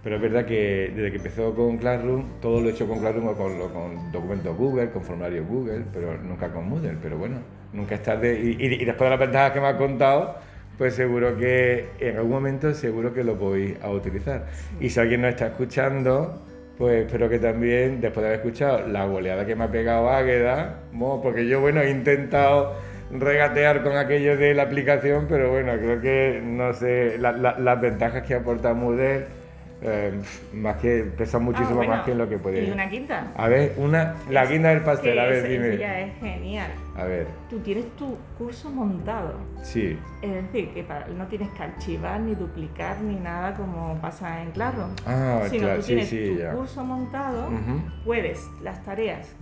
Pero 0.08 0.16
es 0.16 0.22
verdad 0.22 0.46
que 0.46 0.94
desde 0.96 1.12
que 1.12 1.18
empezó 1.18 1.54
con 1.54 1.78
Classroom, 1.80 2.40
todo 2.40 2.62
lo 2.62 2.70
he 2.70 2.72
hecho 2.72 2.88
con 2.88 3.00
Classroom 3.00 3.28
o 3.28 3.34
con, 3.34 3.60
con 3.60 4.12
documentos 4.14 4.56
Google, 4.56 4.90
con 4.90 5.04
formularios 5.04 5.46
Google, 5.46 5.84
pero 5.92 6.18
nunca 6.20 6.48
con 6.48 6.70
Moodle. 6.70 6.96
Pero 7.04 7.18
bueno, 7.18 7.40
nunca 7.74 7.96
es 7.96 8.04
tarde. 8.04 8.40
Y, 8.40 8.86
después 8.86 9.06
de 9.06 9.10
las 9.10 9.20
ventajas 9.20 9.52
que 9.52 9.60
me 9.60 9.68
has 9.68 9.76
contado, 9.76 10.38
pues 10.78 10.94
seguro 10.94 11.36
que 11.36 11.90
en 12.00 12.16
algún 12.16 12.32
momento 12.32 12.74
seguro 12.74 13.14
que 13.14 13.26
lo 13.26 13.36
voy 13.36 13.78
a 13.82 13.90
utilizar. 13.90 14.46
Y 14.80 14.90
si 14.92 14.98
alguien 14.98 15.24
nos 15.24 15.32
está 15.32 15.48
escuchando, 15.48 16.42
pues 16.78 17.06
espero 17.06 17.28
que 17.28 17.40
también, 17.40 18.00
después 18.00 18.22
de 18.22 18.28
haber 18.28 18.40
escuchado 18.40 18.88
la 18.88 19.04
goleada 19.04 19.46
que 19.46 19.58
me 19.58 19.66
ha 19.66 19.72
pegado 19.72 20.10
Águeda, 20.10 20.84
porque 21.22 21.50
yo, 21.50 21.60
bueno, 21.60 21.82
he 21.82 21.90
intentado 21.90 22.76
regatear 23.12 23.84
con 23.84 23.98
aquello 23.98 24.38
de 24.38 24.54
la 24.54 24.64
aplicación, 24.64 25.26
pero 25.28 25.52
bueno, 25.52 25.74
creo 25.74 26.00
que, 26.00 26.42
no 26.42 26.72
sé, 26.72 27.18
las 27.18 27.82
ventajas 27.82 28.24
que 28.24 28.36
aporta 28.36 28.74
Moodle 28.74 29.37
eh, 29.82 30.20
más 30.54 30.78
que 30.78 31.04
pesa 31.16 31.38
muchísimo 31.38 31.82
ah, 31.84 31.88
más 31.88 32.06
que 32.06 32.16
lo 32.16 32.28
que 32.28 32.40
puede. 32.40 32.64
¿Y 32.64 32.72
una 32.72 32.90
quinta? 32.90 33.32
A 33.36 33.48
ver, 33.48 33.76
una, 33.78 34.16
la 34.30 34.48
quinta 34.48 34.70
del 34.70 34.82
pastel, 34.82 35.20
a 35.20 35.26
ver, 35.26 35.48
dime. 35.48 35.78
ya 35.78 36.00
es 36.00 36.20
genial. 36.20 36.72
A 36.96 37.04
ver. 37.04 37.28
Tú 37.48 37.60
tienes 37.60 37.86
tu 37.96 38.18
curso 38.40 38.72
montado. 38.72 39.36
Sí. 39.62 40.00
Es 40.24 40.34
decir, 40.34 40.70
que 40.70 40.84
no 41.16 41.28
tienes 41.28 41.50
que 41.50 41.64
archivar 41.64 42.20
ni 42.20 42.34
duplicar 42.34 43.00
ni 43.02 43.16
nada 43.16 43.54
como 43.54 44.00
pasa 44.02 44.42
en 44.42 44.52
Claro. 44.52 44.90
Ah, 45.06 45.44
sino 45.50 45.66
claro, 45.66 45.80
tú 45.82 45.86
tienes 45.86 46.10
sí, 46.10 46.40
tu 46.40 46.58
curso 46.58 46.84
montado, 46.84 47.50
puedes 48.04 48.50
las 48.64 48.84
tareas 48.84 49.36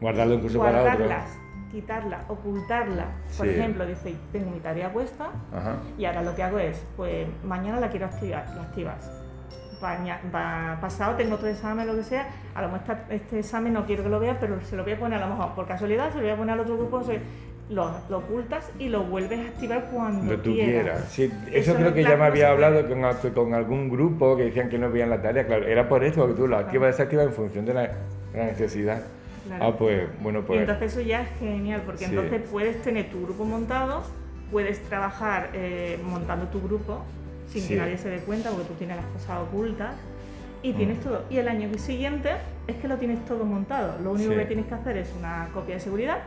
guardarlo 0.00 0.34
en 0.34 0.40
curso 0.40 0.58
para 0.58 0.82
otro. 0.82 1.08
quitarlas, 1.72 2.24
ocultarlas. 2.28 3.08
Por 3.36 3.48
ejemplo, 3.48 3.84
dice, 3.86 4.14
tengo 4.30 4.50
mi 4.52 4.60
tarea 4.60 4.92
puesta 4.92 5.30
y 5.98 6.04
ahora 6.04 6.22
lo 6.22 6.36
que 6.36 6.42
hago 6.44 6.60
es, 6.60 6.84
pues 6.96 7.26
mañana 7.44 7.80
la 7.80 7.90
quiero 7.90 8.06
activar, 8.06 8.46
la 8.54 8.62
activas 8.62 9.21
pasado 10.80 11.16
tengo 11.16 11.34
otro 11.34 11.48
examen, 11.48 11.86
lo 11.86 11.96
que 11.96 12.02
sea, 12.02 12.28
a 12.54 12.62
lo 12.62 12.68
mejor 12.68 12.96
este 13.10 13.40
examen 13.40 13.72
no 13.72 13.84
quiero 13.84 14.02
que 14.02 14.08
lo 14.08 14.20
vea, 14.20 14.38
pero 14.38 14.60
se 14.62 14.76
lo 14.76 14.84
voy 14.84 14.92
a 14.92 14.98
poner 14.98 15.22
a 15.22 15.26
lo 15.26 15.34
mejor 15.34 15.54
por 15.54 15.66
casualidad, 15.66 16.10
se 16.10 16.16
lo 16.16 16.22
voy 16.22 16.30
a 16.30 16.36
poner 16.36 16.54
al 16.54 16.60
otro 16.60 16.76
grupo, 16.76 17.02
lo, 17.70 17.90
lo, 18.10 18.18
ocultas 18.18 18.70
y 18.78 18.88
lo 18.88 19.04
vuelves 19.04 19.38
a 19.40 19.48
activar 19.48 19.88
cuando 19.92 20.36
tú 20.38 20.52
quieras. 20.54 21.18
eso, 21.18 21.74
creo 21.74 21.94
que 21.94 22.02
ya 22.02 22.16
me 22.16 22.24
había 22.24 22.50
hablado 22.50 22.86
con, 22.88 23.32
con, 23.32 23.54
algún 23.54 23.88
grupo 23.88 24.36
que 24.36 24.44
decían 24.44 24.68
que 24.68 24.78
no 24.78 24.90
veían 24.90 25.10
la 25.10 25.22
tarea, 25.22 25.46
claro, 25.46 25.66
era 25.66 25.88
por 25.88 26.04
eso 26.04 26.26
que 26.28 26.34
tú 26.34 26.46
lo 26.46 26.56
activas 26.56 26.88
y 26.88 26.92
desactivas 26.92 27.26
en 27.26 27.32
función 27.32 27.64
de 27.64 27.74
la, 27.74 27.90
necesidad. 28.34 29.02
Ah, 29.60 29.72
pues, 29.76 30.06
bueno, 30.22 30.42
pues. 30.42 30.58
Y 30.58 30.60
entonces 30.60 30.92
eso 30.92 31.00
ya 31.00 31.22
es 31.22 31.28
genial, 31.38 31.82
porque 31.84 32.04
entonces 32.04 32.40
puedes 32.50 32.80
tener 32.82 33.10
tu 33.10 33.22
grupo 33.22 33.44
montado, 33.44 34.02
puedes 34.50 34.80
trabajar 34.82 35.50
eh, 35.52 35.98
montando 36.04 36.46
tu 36.46 36.62
grupo 36.62 37.02
sin 37.52 37.68
que 37.68 37.76
nadie 37.76 37.98
se 37.98 38.08
dé 38.08 38.18
cuenta 38.18 38.50
porque 38.50 38.66
tú 38.66 38.74
tienes 38.74 38.96
las 38.96 39.06
cosas 39.06 39.40
ocultas 39.40 39.94
y 40.62 40.72
mm. 40.72 40.76
tienes 40.76 41.00
todo. 41.00 41.24
Y 41.30 41.38
el 41.38 41.48
año 41.48 41.68
siguiente 41.78 42.30
es 42.66 42.76
que 42.76 42.88
lo 42.88 42.96
tienes 42.96 43.24
todo 43.24 43.44
montado. 43.44 43.98
Lo 44.00 44.12
único 44.12 44.34
que 44.34 44.44
tienes 44.44 44.66
que 44.66 44.74
hacer 44.74 44.96
es 44.96 45.12
una 45.18 45.48
copia 45.52 45.74
de 45.74 45.80
seguridad, 45.80 46.18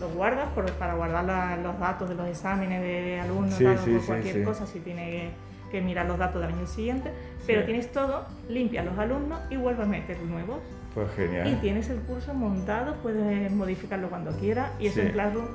lo 0.00 0.08
guardas 0.10 0.48
para 0.78 0.94
guardar 0.94 1.58
los 1.58 1.78
datos 1.78 2.08
de 2.08 2.14
los 2.14 2.26
exámenes 2.28 2.82
de 2.82 3.20
alumnos, 3.20 3.60
o 3.60 4.06
cualquier 4.06 4.44
cosa 4.44 4.66
si 4.66 4.80
tiene 4.80 5.30
que 5.70 5.80
mirar 5.80 6.06
los 6.06 6.18
datos 6.18 6.40
del 6.40 6.52
año 6.52 6.66
siguiente, 6.66 7.10
pero 7.46 7.64
tienes 7.64 7.90
todo, 7.90 8.26
limpias 8.48 8.84
los 8.84 8.96
alumnos 8.98 9.40
y 9.50 9.56
vuelves 9.56 9.86
a 9.86 9.88
meter 9.88 10.18
nuevos. 10.20 10.60
Pues 10.94 11.10
genial. 11.16 11.48
Y 11.48 11.54
tienes 11.56 11.90
el 11.90 11.98
curso 11.98 12.32
montado, 12.34 12.94
puedes 13.02 13.50
modificarlo 13.50 14.08
cuando 14.08 14.30
quieras 14.38 14.70
y 14.78 14.86
eso 14.86 15.00
en 15.00 15.10
Classroom 15.10 15.46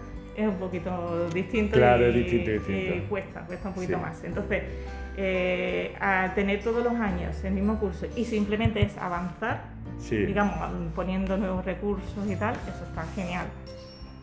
es 0.42 0.48
un 0.48 0.56
poquito 0.56 1.30
distinto, 1.30 1.78
claro, 1.78 2.10
y, 2.10 2.14
distinto, 2.14 2.52
distinto. 2.52 3.10
cuesta, 3.10 3.42
cuesta 3.42 3.70
un 3.70 3.76
poquito 3.76 3.98
más. 3.98 4.24
Entonces, 4.24 4.64
eh, 5.18 5.94
a 6.00 6.32
tener 6.36 6.62
todos 6.62 6.84
los 6.84 6.94
años 6.94 7.44
el 7.44 7.54
mismo 7.54 7.80
curso 7.80 8.08
y 8.16 8.26
simplemente 8.26 8.82
es 8.82 8.98
avanzar, 8.98 9.64
digamos, 10.10 10.56
poniendo 10.96 11.38
nuevos 11.38 11.66
recursos 11.66 12.30
y 12.30 12.36
tal, 12.36 12.56
eso 12.56 12.86
está 12.88 13.04
genial. 13.16 13.48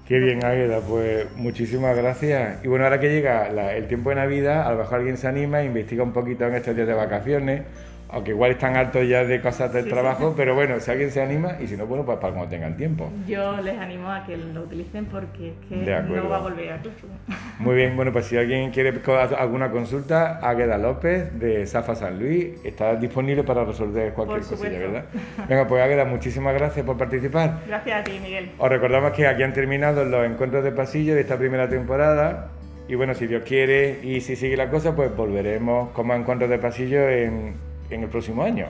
Qué 0.06 0.20
bien, 0.20 0.44
Águeda, 0.44 0.80
pues 0.80 1.26
muchísimas 1.36 1.96
gracias. 1.96 2.64
Y 2.64 2.68
bueno, 2.68 2.84
ahora 2.84 3.00
que 3.00 3.08
llega 3.08 3.48
el 3.74 3.88
tiempo 3.88 4.10
de 4.10 4.16
Navidad, 4.16 4.66
a 4.66 4.70
lo 4.70 4.78
mejor 4.78 5.00
alguien 5.00 5.16
se 5.16 5.26
anima, 5.26 5.64
investiga 5.64 6.04
un 6.04 6.12
poquito 6.12 6.46
en 6.46 6.54
estos 6.54 6.76
días 6.76 6.86
de 6.86 6.94
vacaciones 6.94 7.62
aunque 8.08 8.30
igual 8.30 8.52
están 8.52 8.76
hartos 8.76 9.06
ya 9.08 9.24
de 9.24 9.40
cosas 9.40 9.72
del 9.72 9.88
trabajo, 9.88 10.34
pero 10.36 10.54
bueno, 10.54 10.78
si 10.80 10.90
alguien 10.90 11.10
se 11.10 11.20
anima 11.20 11.56
y 11.60 11.66
si 11.66 11.76
no, 11.76 11.86
bueno, 11.86 12.04
pues 12.04 12.18
para 12.18 12.32
cuando 12.32 12.48
tengan 12.48 12.76
tiempo. 12.76 13.10
Yo 13.26 13.60
les 13.60 13.78
animo 13.78 14.10
a 14.10 14.24
que 14.24 14.36
lo 14.36 14.62
utilicen 14.62 15.06
porque 15.06 15.48
es 15.48 15.54
que 15.68 15.76
no 15.76 16.28
va 16.28 16.36
a 16.36 16.40
volver 16.40 16.72
a 16.72 16.80
Muy 17.58 17.74
bien, 17.74 17.96
bueno, 17.96 18.12
pues 18.12 18.26
si 18.26 18.36
alguien 18.36 18.70
quiere 18.70 19.00
alguna 19.38 19.70
consulta, 19.70 20.38
Águeda 20.38 20.78
López 20.78 21.38
de 21.38 21.66
Safa 21.66 21.94
San 21.94 22.18
Luis 22.18 22.64
está 22.64 22.94
disponible 22.96 23.42
para 23.42 23.64
resolver 23.64 24.12
cualquier 24.12 24.40
cosilla, 24.40 24.78
¿verdad? 24.78 25.04
Venga, 25.48 25.66
pues 25.66 25.82
Águeda, 25.82 26.04
muchísimas 26.04 26.54
gracias 26.54 26.86
por 26.86 26.96
participar. 26.96 27.60
Gracias 27.66 28.00
a 28.00 28.04
ti, 28.04 28.18
Miguel. 28.22 28.50
Os 28.58 28.68
recordamos 28.68 29.12
que 29.12 29.26
aquí 29.26 29.42
han 29.42 29.52
terminado 29.52 30.04
los 30.04 30.26
encuentros 30.26 30.62
de 30.62 30.72
pasillo 30.72 31.14
de 31.14 31.22
esta 31.22 31.36
primera 31.36 31.68
temporada. 31.68 32.50
Y 32.88 32.94
bueno, 32.94 33.14
si 33.14 33.26
Dios 33.26 33.42
quiere 33.44 33.98
y 34.02 34.20
si 34.20 34.36
sigue 34.36 34.56
la 34.56 34.70
cosa, 34.70 34.94
pues 34.94 35.14
volveremos 35.14 35.90
con 35.90 36.06
más 36.06 36.20
encuentros 36.20 36.48
de 36.48 36.58
pasillo 36.58 37.08
en 37.08 37.65
en 37.90 38.02
el 38.02 38.08
próximo 38.08 38.42
año. 38.42 38.66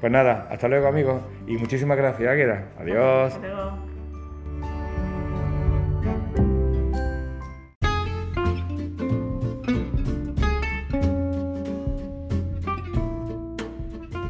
Pues 0.00 0.12
nada, 0.12 0.46
hasta 0.50 0.68
luego 0.68 0.88
amigos 0.88 1.22
y 1.46 1.56
muchísimas 1.56 1.96
gracias 1.96 2.28
Águeda. 2.28 2.68
Adiós. 2.78 3.38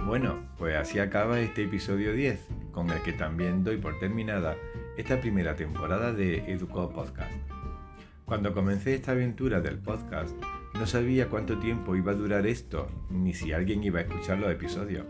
Bueno, 0.06 0.38
pues 0.56 0.76
así 0.76 0.98
acaba 1.00 1.40
este 1.40 1.64
episodio 1.64 2.12
10, 2.12 2.48
con 2.72 2.88
el 2.90 3.02
que 3.02 3.12
también 3.12 3.64
doy 3.64 3.76
por 3.76 3.98
terminada 3.98 4.56
esta 4.96 5.20
primera 5.20 5.56
temporada 5.56 6.12
de 6.12 6.38
Educo 6.50 6.88
Podcast. 6.90 7.34
Cuando 8.24 8.54
comencé 8.54 8.94
esta 8.94 9.12
aventura 9.12 9.60
del 9.60 9.78
podcast, 9.78 10.34
no 10.78 10.86
sabía 10.86 11.28
cuánto 11.28 11.58
tiempo 11.58 11.96
iba 11.96 12.12
a 12.12 12.16
durar 12.16 12.46
esto, 12.46 12.88
ni 13.10 13.32
si 13.32 13.52
alguien 13.52 13.82
iba 13.82 14.00
a 14.00 14.02
escuchar 14.02 14.38
los 14.38 14.50
episodios. 14.50 15.06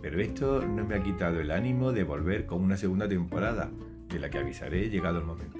Pero 0.00 0.20
esto 0.20 0.66
no 0.66 0.84
me 0.84 0.94
ha 0.94 1.02
quitado 1.02 1.40
el 1.40 1.50
ánimo 1.50 1.92
de 1.92 2.04
volver 2.04 2.46
con 2.46 2.62
una 2.62 2.76
segunda 2.76 3.08
temporada, 3.08 3.70
de 4.08 4.18
la 4.18 4.30
que 4.30 4.38
avisaré 4.38 4.88
llegado 4.88 5.18
el 5.18 5.24
momento. 5.24 5.58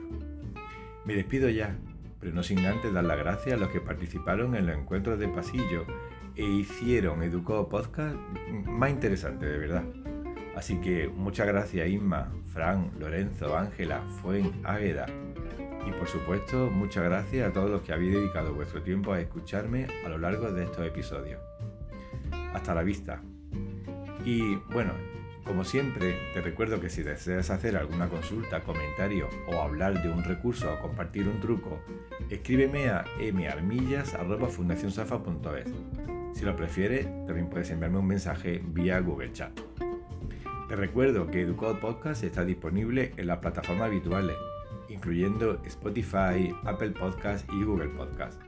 Me 1.05 1.15
despido 1.15 1.51
ya, 1.51 1.77
pero 2.21 2.33
no 2.33 2.43
sin 2.43 2.61
antes 2.61 2.93
dar 2.93 3.05
las 3.05 3.19
gracias 3.19 3.55
a 3.55 3.59
los 3.59 3.69
que 3.69 3.81
participaron 3.81 4.55
en 4.55 4.67
los 4.67 4.77
encuentros 4.77 5.19
de 5.19 5.29
pasillo 5.29 5.85
e 6.37 6.45
hicieron 6.45 7.23
Educó 7.23 7.69
Podcast 7.69 8.17
más 8.67 8.91
interesante 8.91 9.47
de 9.47 9.59
verdad. 9.59 9.85
Así 10.57 10.81
que 10.81 11.09
muchas 11.09 11.47
gracias 11.47 11.88
Isma, 11.88 12.33
Fran, 12.47 12.90
Lorenzo, 12.99 13.57
Ángela, 13.57 14.03
Fuen, 14.21 14.53
Águeda. 14.64 15.07
Y 15.87 15.93
por 15.93 16.09
supuesto, 16.09 16.71
muchas 16.71 17.05
gracias 17.05 17.49
a 17.49 17.53
todos 17.53 17.71
los 17.71 17.83
que 17.83 17.93
habéis 17.93 18.14
dedicado 18.14 18.55
vuestro 18.55 18.83
tiempo 18.83 19.12
a 19.12 19.21
escucharme 19.21 19.87
a 20.05 20.09
lo 20.09 20.19
largo 20.19 20.51
de 20.51 20.64
estos 20.64 20.85
episodios. 20.87 21.40
Hasta 22.55 22.75
la 22.75 22.83
vista. 22.83 23.23
Y 24.25 24.57
bueno, 24.73 24.93
como 25.45 25.64
siempre, 25.64 26.17
te 26.33 26.40
recuerdo 26.40 26.81
que 26.81 26.88
si 26.88 27.03
deseas 27.03 27.51
hacer 27.51 27.77
alguna 27.77 28.09
consulta, 28.09 28.62
comentario 28.62 29.29
o 29.47 29.61
hablar 29.61 30.03
de 30.03 30.11
un 30.11 30.25
recurso 30.25 30.73
o 30.73 30.79
compartir 30.81 31.29
un 31.29 31.38
truco, 31.40 31.81
escríbeme 32.31 32.88
a 32.88 33.05
marmillas.fundacionsafa.es. 33.33 35.69
Si 36.33 36.47
lo 36.47 36.57
prefieres, 36.57 37.05
también 37.27 37.51
puedes 37.51 37.71
enviarme 37.71 37.99
un 37.99 38.07
mensaje 38.07 38.62
vía 38.64 39.01
Google 39.01 39.33
Chat. 39.33 39.61
Recuerdo 40.77 41.31
que 41.31 41.43
Educado 41.43 41.79
Podcast 41.81 42.25
está 42.25 42.45
disponible 42.45 43.13
en 43.17 43.29
las 43.29 43.39
plataformas 43.39 43.87
habituales, 43.87 44.37
incluyendo 44.89 45.61
Spotify, 45.65 46.55
Apple 46.65 46.91
Podcast 46.91 47.49
y 47.53 47.63
Google 47.65 47.89
Podcast. 47.91 48.41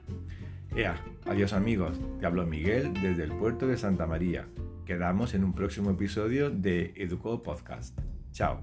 Ea, 0.75 1.01
adiós 1.25 1.53
amigos, 1.53 2.01
te 2.21 2.27
hablo 2.27 2.45
Miguel 2.47 2.93
desde 2.95 3.25
el 3.25 3.33
puerto 3.33 3.67
de 3.67 3.77
Santa 3.79 4.07
María 4.07 4.47
Quedamos 4.87 5.35
en 5.35 5.43
un 5.43 5.53
próximo 5.53 5.91
episodio 5.91 6.49
de 6.49 6.95
Educo 6.97 7.43
Podcast. 7.43 7.99
Chao. 8.31 8.61